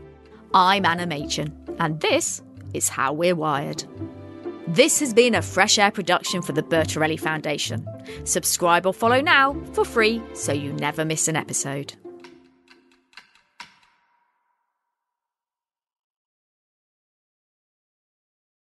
I'm 0.55 0.85
Anna 0.85 1.07
Machin, 1.07 1.57
and 1.79 2.01
this 2.01 2.43
is 2.75 2.89
How 2.89 3.13
We're 3.13 3.35
Wired. 3.35 3.85
This 4.69 5.01
has 5.01 5.13
been 5.13 5.35
a 5.35 5.43
fresh 5.43 5.79
air 5.79 5.91
production 5.91 6.43
for 6.43 6.53
the 6.53 6.63
Bertarelli 6.63 7.19
Foundation. 7.19 7.85
Subscribe 8.25 8.87
or 8.87 8.95
follow 8.95 9.21
now 9.21 9.61
for 9.73 9.85
free 9.85 10.23
so 10.33 10.53
you 10.53 10.73
never 10.75 11.05
miss 11.05 11.27
an 11.27 11.35
episode. 11.35 11.95